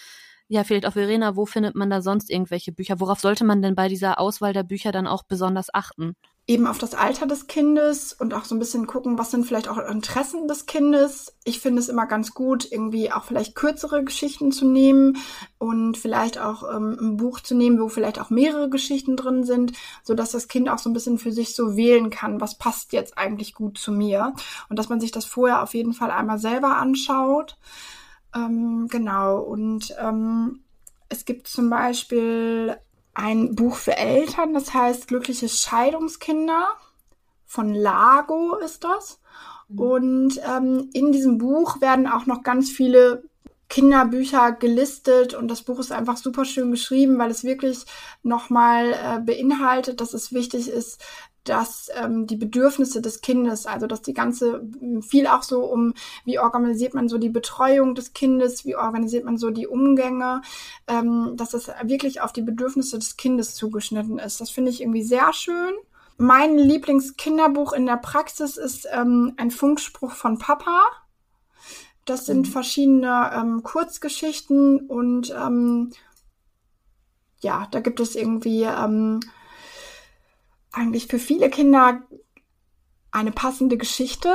[0.49, 3.01] ja, vielleicht auch Verena, wo findet man da sonst irgendwelche Bücher?
[3.01, 6.15] Worauf sollte man denn bei dieser Auswahl der Bücher dann auch besonders achten?
[6.49, 9.67] Eben auf das Alter des Kindes und auch so ein bisschen gucken, was sind vielleicht
[9.67, 11.37] auch Interessen des Kindes.
[11.43, 15.17] Ich finde es immer ganz gut, irgendwie auch vielleicht kürzere Geschichten zu nehmen
[15.59, 19.73] und vielleicht auch ähm, ein Buch zu nehmen, wo vielleicht auch mehrere Geschichten drin sind,
[20.05, 22.93] so dass das Kind auch so ein bisschen für sich so wählen kann, was passt
[22.93, 24.33] jetzt eigentlich gut zu mir
[24.69, 27.57] und dass man sich das vorher auf jeden Fall einmal selber anschaut.
[28.35, 30.61] Ähm, genau, und ähm,
[31.09, 32.77] es gibt zum Beispiel
[33.15, 36.69] ein Buch für Eltern, das heißt Glückliche Scheidungskinder.
[37.47, 39.21] Von Lago ist das.
[39.69, 39.81] Mhm.
[39.81, 43.23] Und ähm, in diesem Buch werden auch noch ganz viele
[43.69, 47.85] Kinderbücher gelistet und das Buch ist einfach super schön geschrieben, weil es wirklich
[48.23, 51.03] nochmal äh, beinhaltet, dass es wichtig ist,
[51.49, 54.67] dass ähm, die Bedürfnisse des Kindes, also dass die ganze,
[55.07, 55.95] viel auch so um,
[56.25, 60.43] wie organisiert man so die Betreuung des Kindes, wie organisiert man so die Umgänge,
[60.89, 64.41] ähm, dass es wirklich auf die Bedürfnisse des Kindes zugeschnitten ist.
[64.41, 65.75] Das finde ich irgendwie sehr schön.
[66.19, 70.83] Mein Lieblingskinderbuch in der Praxis ist ähm, ein Funkspruch von Papa.
[72.07, 72.53] Das sind mhm.
[72.53, 75.93] verschiedene ähm, Kurzgeschichten und ähm,
[77.41, 79.21] ja, da gibt es irgendwie ähm,
[80.77, 82.03] eigentlich für viele Kinder
[83.11, 84.35] eine passende Geschichte.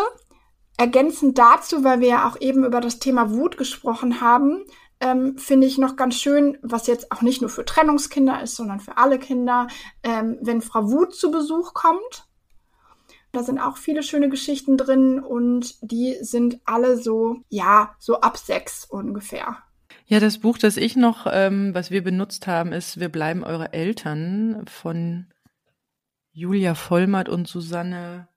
[0.78, 4.66] Ergänzend dazu, weil wir ja auch eben über das Thema Wut gesprochen haben,
[5.00, 8.80] ähm, finde ich noch ganz schön, was jetzt auch nicht nur für Trennungskinder ist, sondern
[8.80, 9.68] für alle Kinder,
[10.04, 12.28] ähm, wenn Frau Wut zu Besuch kommt.
[13.32, 18.38] Da sind auch viele schöne Geschichten drin und die sind alle so, ja, so ab
[18.38, 19.58] sechs ungefähr.
[20.06, 23.74] Ja, das Buch, das ich noch, ähm, was wir benutzt haben, ist Wir bleiben eure
[23.74, 25.28] Eltern von
[26.34, 28.27] Julia Vollmatt und Susanne,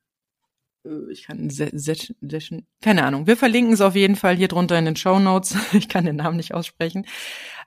[0.84, 3.26] äh, ich kann Session, keine Ahnung.
[3.26, 5.56] Wir verlinken es auf jeden Fall hier drunter in den Show Notes.
[5.72, 7.06] Ich kann den Namen nicht aussprechen.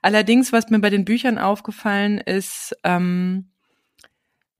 [0.02, 3.50] Allerdings, was mir bei den Büchern aufgefallen ist, ähm,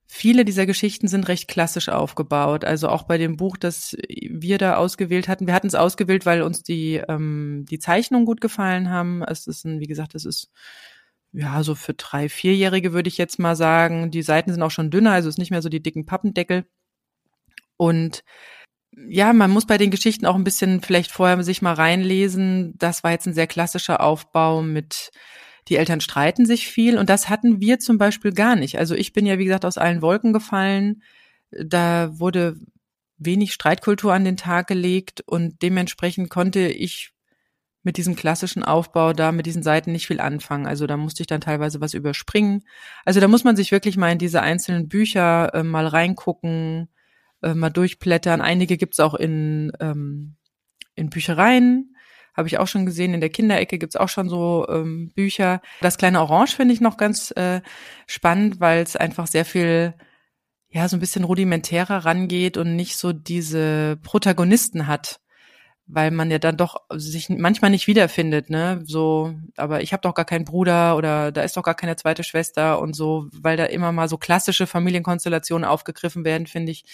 [0.07, 2.65] viele dieser Geschichten sind recht klassisch aufgebaut.
[2.65, 5.47] Also auch bei dem Buch, das wir da ausgewählt hatten.
[5.47, 9.23] Wir hatten es ausgewählt, weil uns die ähm, die Zeichnungen gut gefallen haben.
[9.23, 10.51] Es ist ein, wie gesagt, es ist
[11.31, 14.11] ja, so für drei, vierjährige würde ich jetzt mal sagen.
[14.11, 16.65] Die Seiten sind auch schon dünner, also ist nicht mehr so die dicken Pappendeckel.
[17.77, 18.23] Und
[18.91, 22.73] ja, man muss bei den Geschichten auch ein bisschen vielleicht vorher sich mal reinlesen.
[22.77, 25.11] Das war jetzt ein sehr klassischer Aufbau mit
[25.69, 28.79] die Eltern streiten sich viel und das hatten wir zum Beispiel gar nicht.
[28.79, 31.03] Also ich bin ja, wie gesagt, aus allen Wolken gefallen.
[31.51, 32.57] Da wurde
[33.17, 37.11] wenig Streitkultur an den Tag gelegt und dementsprechend konnte ich
[37.83, 40.67] mit diesem klassischen Aufbau da mit diesen Seiten nicht viel anfangen.
[40.67, 42.63] Also da musste ich dann teilweise was überspringen.
[43.05, 46.89] Also da muss man sich wirklich mal in diese einzelnen Bücher äh, mal reingucken,
[47.41, 48.41] äh, mal durchblättern.
[48.41, 50.35] Einige gibt's auch in, ähm,
[50.95, 51.95] in Büchereien.
[52.35, 53.13] Habe ich auch schon gesehen.
[53.13, 55.61] In der Kinderecke gibt's auch schon so ähm, Bücher.
[55.81, 57.61] Das kleine Orange finde ich noch ganz äh,
[58.07, 59.93] spannend, weil es einfach sehr viel
[60.71, 65.19] ja, so ein bisschen rudimentärer rangeht und nicht so diese Protagonisten hat
[65.91, 68.81] weil man ja dann doch sich manchmal nicht wiederfindet, ne?
[68.85, 72.23] So, aber ich habe doch gar keinen Bruder oder da ist doch gar keine zweite
[72.23, 76.85] Schwester und so, weil da immer mal so klassische Familienkonstellationen aufgegriffen werden, finde ich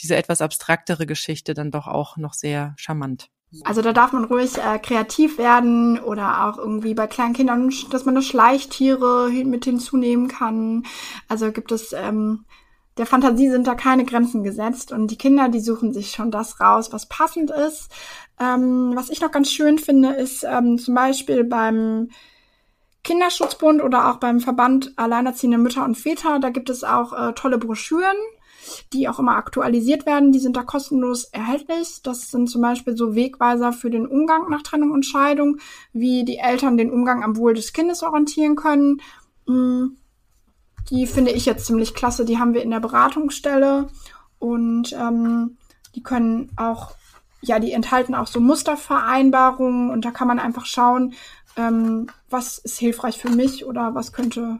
[0.00, 3.28] diese etwas abstraktere Geschichte dann doch auch noch sehr charmant.
[3.64, 8.04] Also da darf man ruhig äh, kreativ werden oder auch irgendwie bei kleinen Kindern, dass
[8.06, 10.84] man das Schleichtiere mit hinzunehmen kann.
[11.28, 12.44] Also gibt es ähm,
[12.98, 16.60] der Fantasie sind da keine Grenzen gesetzt und die Kinder, die suchen sich schon das
[16.60, 17.90] raus, was passend ist.
[18.40, 22.10] Ähm, was ich noch ganz schön finde, ist ähm, zum Beispiel beim
[23.04, 27.58] Kinderschutzbund oder auch beim Verband Alleinerziehende Mütter und Väter, da gibt es auch äh, tolle
[27.58, 28.16] Broschüren,
[28.92, 30.32] die auch immer aktualisiert werden.
[30.32, 32.02] Die sind da kostenlos erhältlich.
[32.02, 35.58] Das sind zum Beispiel so Wegweiser für den Umgang nach Trennung und Scheidung,
[35.92, 39.00] wie die Eltern den Umgang am Wohl des Kindes orientieren können.
[39.46, 39.96] Mm
[40.90, 42.24] die finde ich jetzt ziemlich klasse.
[42.24, 43.88] Die haben wir in der Beratungsstelle
[44.38, 45.58] und ähm,
[45.94, 46.92] die können auch,
[47.40, 51.14] ja, die enthalten auch so Mustervereinbarungen und da kann man einfach schauen,
[51.56, 54.58] ähm, was ist hilfreich für mich oder was könnte,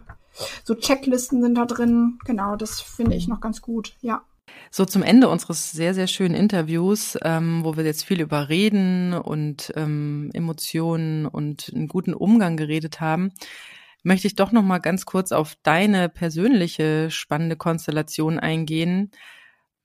[0.64, 2.18] so Checklisten sind da drin.
[2.24, 4.22] Genau, das finde ich noch ganz gut, ja.
[4.70, 9.14] So zum Ende unseres sehr, sehr schönen Interviews, ähm, wo wir jetzt viel über Reden
[9.14, 13.32] und ähm, Emotionen und einen guten Umgang geredet haben,
[14.02, 19.10] möchte ich doch noch mal ganz kurz auf deine persönliche spannende Konstellation eingehen,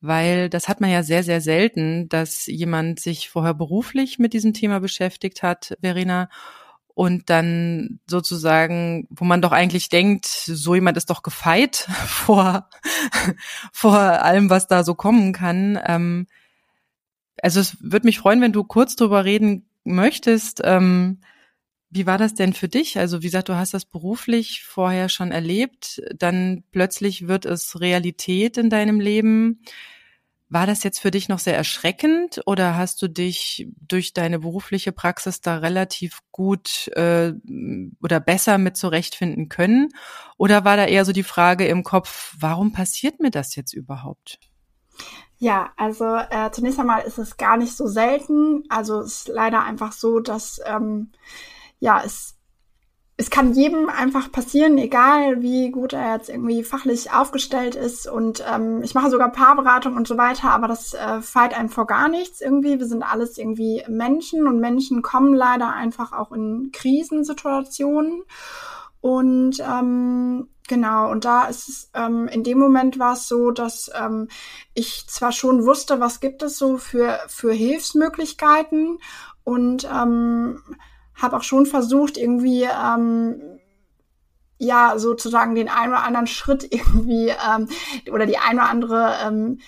[0.03, 4.53] weil das hat man ja sehr, sehr selten, dass jemand sich vorher beruflich mit diesem
[4.53, 6.29] Thema beschäftigt hat, Verena,
[6.93, 12.69] und dann sozusagen, wo man doch eigentlich denkt, so jemand ist doch gefeit vor,
[13.71, 15.79] vor allem, was da so kommen kann.
[15.85, 16.27] Ähm,
[17.41, 20.59] also es würde mich freuen, wenn du kurz drüber reden möchtest.
[20.65, 21.21] Ähm,
[21.89, 22.99] wie war das denn für dich?
[22.99, 28.57] Also wie gesagt, du hast das beruflich vorher schon erlebt, dann plötzlich wird es Realität
[28.57, 29.61] in deinem Leben.
[30.53, 34.91] War das jetzt für dich noch sehr erschreckend oder hast du dich durch deine berufliche
[34.91, 37.33] Praxis da relativ gut äh,
[38.03, 39.89] oder besser mit zurechtfinden können?
[40.37, 44.39] Oder war da eher so die Frage im Kopf, warum passiert mir das jetzt überhaupt?
[45.39, 48.63] Ja, also äh, zunächst einmal ist es gar nicht so selten.
[48.69, 51.13] Also es ist leider einfach so, dass ähm,
[51.79, 52.32] ja es
[53.15, 58.07] es kann jedem einfach passieren, egal wie gut er jetzt irgendwie fachlich aufgestellt ist.
[58.07, 61.85] Und ähm, ich mache sogar Paarberatung und so weiter, aber das äh, feilt einem vor
[61.85, 62.79] gar nichts irgendwie.
[62.79, 68.23] Wir sind alles irgendwie Menschen und Menschen kommen leider einfach auch in Krisensituationen.
[68.99, 73.91] Und ähm, genau, und da ist es, ähm, in dem Moment war es so, dass
[73.93, 74.27] ähm,
[74.73, 78.97] ich zwar schon wusste, was gibt es so für, für Hilfsmöglichkeiten
[79.43, 80.61] und ähm,
[81.15, 83.41] habe auch schon versucht, irgendwie ähm,
[84.57, 87.67] ja sozusagen den einen oder anderen Schritt irgendwie ähm,
[88.11, 89.59] oder die eine oder andere ähm,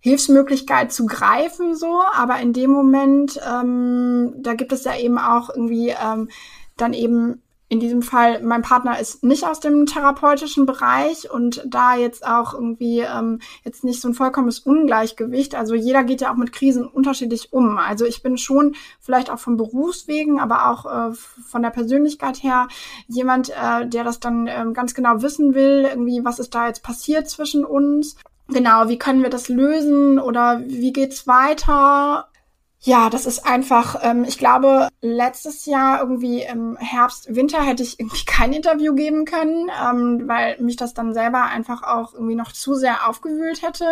[0.00, 5.48] Hilfsmöglichkeit zu greifen, so, aber in dem Moment, ähm, da gibt es ja eben auch
[5.48, 6.28] irgendwie ähm,
[6.76, 11.96] dann eben in diesem Fall, mein Partner ist nicht aus dem therapeutischen Bereich und da
[11.96, 15.54] jetzt auch irgendwie ähm, jetzt nicht so ein vollkommenes Ungleichgewicht.
[15.54, 17.78] Also jeder geht ja auch mit Krisen unterschiedlich um.
[17.78, 22.68] Also ich bin schon vielleicht auch von Berufswegen, aber auch äh, von der Persönlichkeit her
[23.08, 26.82] jemand, äh, der das dann äh, ganz genau wissen will, irgendwie, was ist da jetzt
[26.82, 28.16] passiert zwischen uns.
[28.48, 32.28] Genau, wie können wir das lösen oder wie geht's weiter?
[32.86, 37.98] Ja, das ist einfach, ähm, ich glaube, letztes Jahr irgendwie im Herbst, Winter hätte ich
[37.98, 42.52] irgendwie kein Interview geben können, ähm, weil mich das dann selber einfach auch irgendwie noch
[42.52, 43.86] zu sehr aufgewühlt hätte.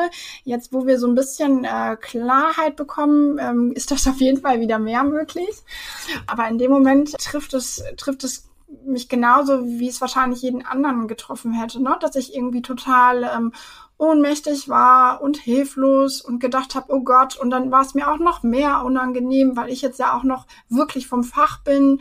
[0.45, 4.61] Jetzt, wo wir so ein bisschen äh, Klarheit bekommen, ähm, ist das auf jeden Fall
[4.61, 5.62] wieder mehr möglich.
[6.26, 8.51] Aber in dem Moment trifft es, trifft es
[8.84, 11.97] mich genauso, wie es wahrscheinlich jeden anderen getroffen hätte, ne?
[12.01, 13.53] dass ich irgendwie total ähm,
[14.03, 18.18] ohnmächtig war und hilflos und gedacht habe, oh Gott, und dann war es mir auch
[18.18, 22.00] noch mehr unangenehm, weil ich jetzt ja auch noch wirklich vom Fach bin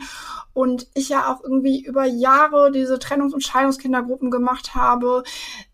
[0.52, 5.22] und ich ja auch irgendwie über Jahre diese Trennungs- und Scheidungskindergruppen gemacht habe,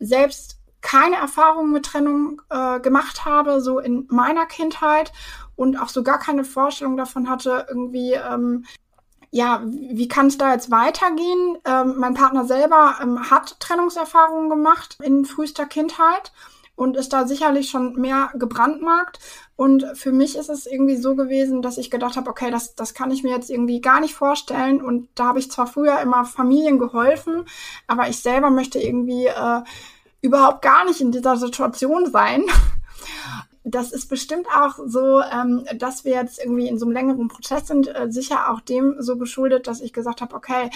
[0.01, 5.15] selbst keine Erfahrung mit Trennung äh, gemacht habe, so in meiner Kindheit
[5.57, 8.67] und auch so gar keine Vorstellung davon hatte, irgendwie ähm,
[9.31, 11.59] ja, wie kann es da jetzt weitergehen?
[11.65, 16.33] Ähm, mein Partner selber ähm, hat Trennungserfahrungen gemacht in frühester Kindheit
[16.77, 19.19] und ist da sicherlich schon mehr gebrandmarkt.
[19.57, 22.95] Und für mich ist es irgendwie so gewesen, dass ich gedacht habe, okay, das, das
[22.95, 24.81] kann ich mir jetzt irgendwie gar nicht vorstellen.
[24.81, 27.45] Und da habe ich zwar früher immer Familien geholfen,
[27.89, 29.63] aber ich selber möchte irgendwie äh,
[30.23, 32.45] überhaupt gar nicht in dieser Situation sein.
[33.71, 37.67] Das ist bestimmt auch so, ähm, dass wir jetzt irgendwie in so einem längeren Prozess
[37.67, 40.71] sind, äh, sicher auch dem so geschuldet, dass ich gesagt habe, okay,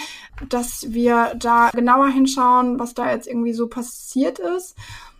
[0.49, 4.75] dass wir da genauer hinschauen, was da jetzt irgendwie so passiert ist.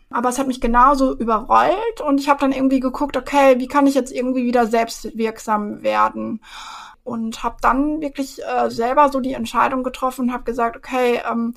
[0.09, 3.87] Aber es hat mich genauso überrollt und ich habe dann irgendwie geguckt, okay, wie kann
[3.87, 6.41] ich jetzt irgendwie wieder selbstwirksam werden?
[7.03, 11.55] Und habe dann wirklich äh, selber so die Entscheidung getroffen, habe gesagt, okay, ähm,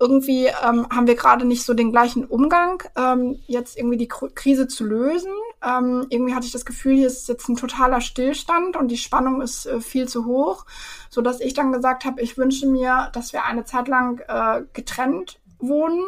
[0.00, 4.66] irgendwie ähm, haben wir gerade nicht so den gleichen Umgang, ähm, jetzt irgendwie die Krise
[4.66, 5.30] zu lösen.
[5.64, 9.40] Ähm, irgendwie hatte ich das Gefühl, hier ist jetzt ein totaler Stillstand und die Spannung
[9.40, 10.66] ist äh, viel zu hoch,
[11.10, 14.62] so dass ich dann gesagt habe, ich wünsche mir, dass wir eine Zeit lang äh,
[14.72, 16.02] getrennt wohnen,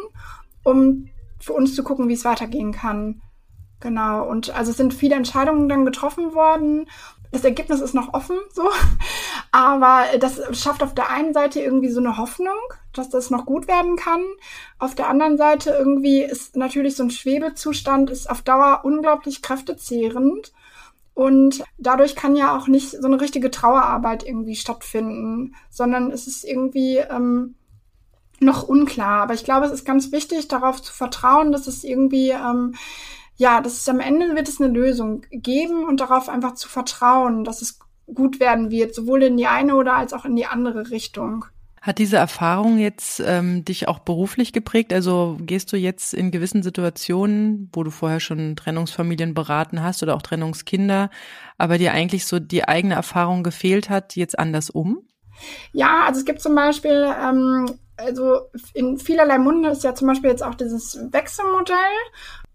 [0.63, 1.09] um
[1.39, 3.21] für uns zu gucken, wie es weitergehen kann.
[3.79, 4.27] Genau.
[4.27, 6.87] Und also es sind viele Entscheidungen dann getroffen worden
[7.37, 8.63] das Ergebnis ist noch offen, so.
[9.51, 12.57] Aber das schafft auf der einen Seite irgendwie so eine Hoffnung,
[12.93, 14.21] dass das noch gut werden kann.
[14.79, 20.51] Auf der anderen Seite irgendwie ist natürlich so ein Schwebezustand ist auf Dauer unglaublich kräftezehrend.
[21.13, 26.43] Und dadurch kann ja auch nicht so eine richtige Trauerarbeit irgendwie stattfinden, sondern es ist
[26.43, 27.55] irgendwie, ähm,
[28.39, 29.23] noch unklar.
[29.23, 32.75] Aber ich glaube, es ist ganz wichtig, darauf zu vertrauen, dass es irgendwie, ähm,
[33.37, 37.43] ja, dass es am Ende wird es eine Lösung geben und darauf einfach zu vertrauen,
[37.43, 37.79] dass es
[38.13, 41.45] gut werden wird, sowohl in die eine oder als auch in die andere Richtung.
[41.81, 44.91] Hat diese Erfahrung jetzt ähm, dich auch beruflich geprägt?
[44.91, 50.15] Also gehst du jetzt in gewissen Situationen, wo du vorher schon Trennungsfamilien beraten hast oder
[50.15, 51.09] auch Trennungskinder,
[51.57, 55.07] aber dir eigentlich so die eigene Erfahrung gefehlt hat, jetzt anders um?
[55.71, 58.41] Ja, also es gibt zum Beispiel, ähm, also
[58.73, 61.77] in vielerlei Munde ist ja zum Beispiel jetzt auch dieses Wechselmodell.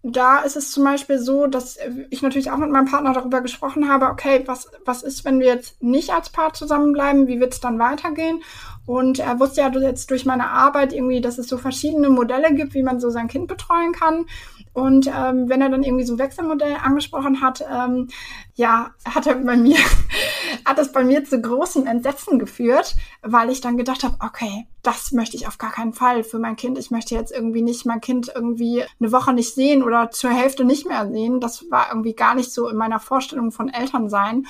[0.05, 1.79] Da ist es zum Beispiel so, dass
[2.09, 5.47] ich natürlich auch mit meinem Partner darüber gesprochen habe, okay, was, was ist, wenn wir
[5.47, 7.27] jetzt nicht als Paar zusammenbleiben?
[7.27, 8.43] Wie wird es dann weitergehen?
[8.85, 12.73] Und er wusste ja jetzt durch meine Arbeit irgendwie, dass es so verschiedene Modelle gibt,
[12.73, 14.25] wie man so sein Kind betreuen kann.
[14.73, 18.09] Und ähm, wenn er dann irgendwie so ein Wechselmodell angesprochen hat, ähm,
[18.55, 19.77] ja, hat er bei mir,
[20.65, 25.11] hat das bei mir zu großem Entsetzen geführt, weil ich dann gedacht habe, okay, das
[25.11, 26.77] möchte ich auf gar keinen Fall für mein Kind.
[26.77, 30.65] Ich möchte jetzt irgendwie nicht mein Kind irgendwie eine Woche nicht sehen oder zur Hälfte
[30.65, 31.39] nicht mehr sehen.
[31.39, 34.45] Das war irgendwie gar nicht so in meiner Vorstellung von Eltern sein.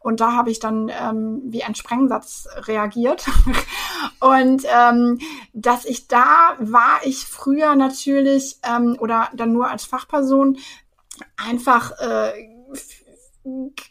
[0.00, 3.26] Und da habe ich dann ähm, wie ein Sprengsatz reagiert.
[4.20, 5.18] und ähm,
[5.52, 10.58] dass ich da war ich früher natürlich ähm, oder dann nur als Fachperson
[11.36, 12.57] einfach äh,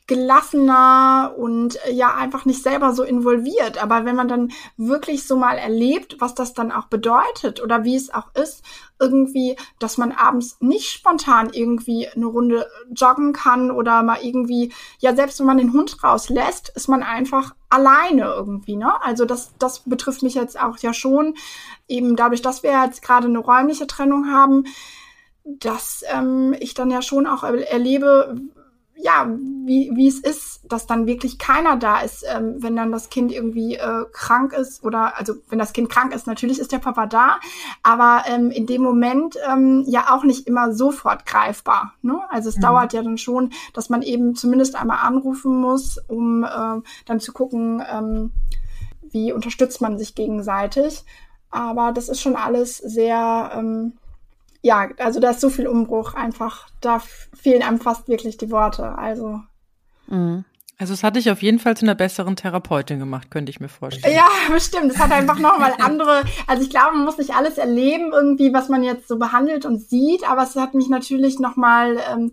[0.07, 3.81] gelassener und äh, ja einfach nicht selber so involviert.
[3.81, 7.95] Aber wenn man dann wirklich so mal erlebt, was das dann auch bedeutet oder wie
[7.95, 8.63] es auch ist,
[8.99, 15.15] irgendwie, dass man abends nicht spontan irgendwie eine Runde joggen kann oder mal irgendwie, ja
[15.15, 18.93] selbst wenn man den Hund rauslässt, ist man einfach alleine irgendwie, ne?
[19.03, 21.35] Also das, das betrifft mich jetzt auch ja schon,
[21.87, 24.65] eben dadurch, dass wir jetzt gerade eine räumliche Trennung haben,
[25.43, 28.35] dass ähm, ich dann ja schon auch erlebe,
[28.99, 29.27] ja,
[29.65, 33.31] wie, wie es ist, dass dann wirklich keiner da ist, ähm, wenn dann das Kind
[33.31, 37.05] irgendwie äh, krank ist oder also wenn das Kind krank ist, natürlich ist der Papa
[37.05, 37.39] da,
[37.83, 41.93] aber ähm, in dem Moment ähm, ja auch nicht immer sofort greifbar.
[42.01, 42.19] Ne?
[42.29, 42.61] Also es mhm.
[42.61, 47.33] dauert ja dann schon, dass man eben zumindest einmal anrufen muss, um äh, dann zu
[47.33, 48.31] gucken, ähm,
[49.11, 51.05] wie unterstützt man sich gegenseitig.
[51.49, 53.93] Aber das ist schon alles sehr ähm,
[54.61, 57.01] ja, also da ist so viel Umbruch einfach, da
[57.33, 58.97] fehlen einem fast wirklich die Worte.
[58.97, 59.41] Also.
[60.07, 60.45] Mhm.
[60.79, 63.67] Also es hat dich auf jeden Fall zu einer besseren Therapeutin gemacht, könnte ich mir
[63.67, 64.15] vorstellen.
[64.15, 64.91] Ja, bestimmt.
[64.91, 68.69] Es hat einfach nochmal andere, also ich glaube, man muss nicht alles erleben, irgendwie, was
[68.69, 72.31] man jetzt so behandelt und sieht, aber es hat mich natürlich nochmal, ähm,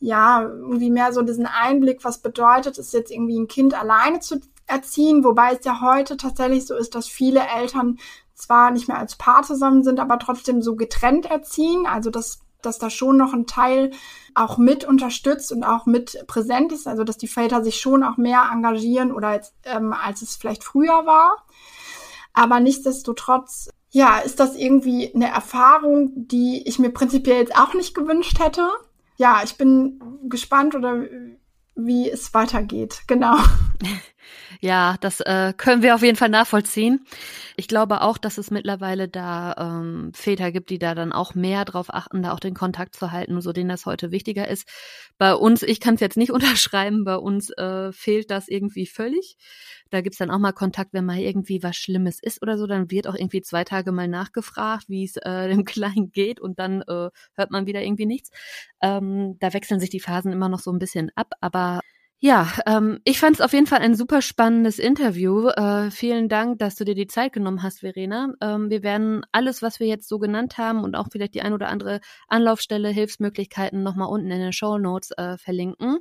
[0.00, 4.40] ja, irgendwie mehr so diesen Einblick, was bedeutet es jetzt irgendwie ein Kind alleine zu
[4.66, 7.98] erziehen, wobei es ja heute tatsächlich so ist, dass viele Eltern
[8.36, 11.86] zwar nicht mehr als Paar zusammen sind, aber trotzdem so getrennt erziehen.
[11.86, 13.90] Also dass, dass da schon noch ein Teil
[14.34, 16.86] auch mit unterstützt und auch mit präsent ist.
[16.86, 20.62] Also dass die Väter sich schon auch mehr engagieren oder als, ähm, als es vielleicht
[20.62, 21.44] früher war.
[22.32, 27.94] Aber nichtsdestotrotz, ja, ist das irgendwie eine Erfahrung, die ich mir prinzipiell jetzt auch nicht
[27.94, 28.68] gewünscht hätte.
[29.16, 31.04] Ja, ich bin gespannt oder
[31.76, 33.02] wie es weitergeht.
[33.06, 33.36] Genau.
[34.60, 37.04] Ja, das äh, können wir auf jeden Fall nachvollziehen.
[37.56, 41.64] Ich glaube auch, dass es mittlerweile da ähm, Väter gibt, die da dann auch mehr
[41.64, 44.68] drauf achten, da auch den Kontakt zu halten, so denen das heute wichtiger ist.
[45.18, 49.36] Bei uns, ich kann es jetzt nicht unterschreiben, bei uns äh, fehlt das irgendwie völlig.
[49.90, 52.90] Da gibt's dann auch mal Kontakt, wenn mal irgendwie was Schlimmes ist oder so, dann
[52.90, 56.82] wird auch irgendwie zwei Tage mal nachgefragt, wie es äh, dem Kleinen geht und dann
[56.82, 58.30] äh, hört man wieder irgendwie nichts.
[58.82, 61.80] Ähm, da wechseln sich die Phasen immer noch so ein bisschen ab, aber
[62.18, 65.48] ja, ähm, ich fand es auf jeden Fall ein super spannendes Interview.
[65.48, 68.32] Äh, vielen Dank, dass du dir die Zeit genommen hast, Verena.
[68.40, 71.52] Ähm, wir werden alles, was wir jetzt so genannt haben und auch vielleicht die ein
[71.52, 75.98] oder andere Anlaufstelle, Hilfsmöglichkeiten nochmal unten in den Show Notes äh, verlinken.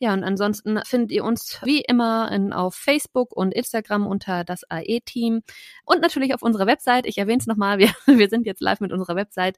[0.00, 4.62] Ja, und ansonsten findet ihr uns wie immer in, auf Facebook und Instagram unter das
[4.70, 5.42] AE-Team
[5.84, 7.06] und natürlich auf unserer Website.
[7.06, 9.56] Ich erwähne es nochmal, wir, wir sind jetzt live mit unserer Website,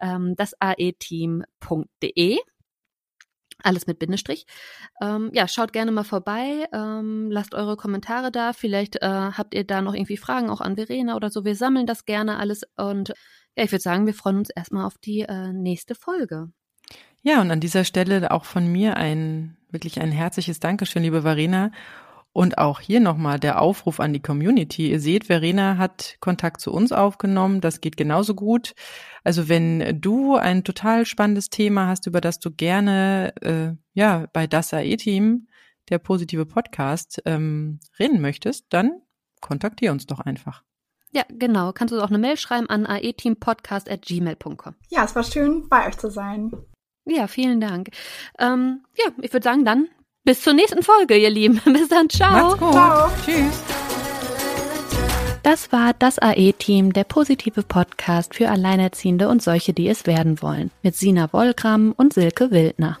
[0.00, 2.38] ähm, das aeteam.de
[3.64, 4.46] alles mit Bindestrich.
[5.00, 8.52] Ähm, ja, schaut gerne mal vorbei, ähm, lasst eure Kommentare da.
[8.52, 11.44] Vielleicht äh, habt ihr da noch irgendwie Fragen auch an Verena oder so.
[11.44, 13.10] Wir sammeln das gerne alles und
[13.56, 16.50] ja, ich würde sagen, wir freuen uns erstmal auf die äh, nächste Folge.
[17.22, 21.70] Ja, und an dieser Stelle auch von mir ein wirklich ein herzliches Dankeschön, liebe Verena.
[22.34, 24.90] Und auch hier nochmal der Aufruf an die Community.
[24.90, 27.60] Ihr seht, Verena hat Kontakt zu uns aufgenommen.
[27.60, 28.74] Das geht genauso gut.
[29.22, 34.46] Also wenn du ein total spannendes Thema hast, über das du gerne äh, ja bei
[34.46, 35.46] das AE-Team,
[35.90, 39.02] der positive Podcast, ähm, reden möchtest, dann
[39.42, 40.62] kontaktiere uns doch einfach.
[41.12, 41.72] Ja, genau.
[41.72, 44.74] Kannst du auch eine Mail schreiben an aeteampodcast.gmail.com.
[44.88, 46.50] Ja, es war schön, bei euch zu sein.
[47.04, 47.88] Ja, vielen Dank.
[48.38, 49.88] Ähm, ja, ich würde sagen, dann
[50.24, 51.60] bis zur nächsten Folge, ihr Lieben.
[51.72, 52.08] Bis dann.
[52.08, 52.30] Ciao.
[52.30, 52.72] Macht's gut.
[52.72, 53.10] Ciao.
[53.24, 53.62] Tschüss.
[55.42, 60.70] Das war das AE-Team, der positive Podcast für Alleinerziehende und solche, die es werden wollen,
[60.82, 63.00] mit Sina Wollgramm und Silke Wildner.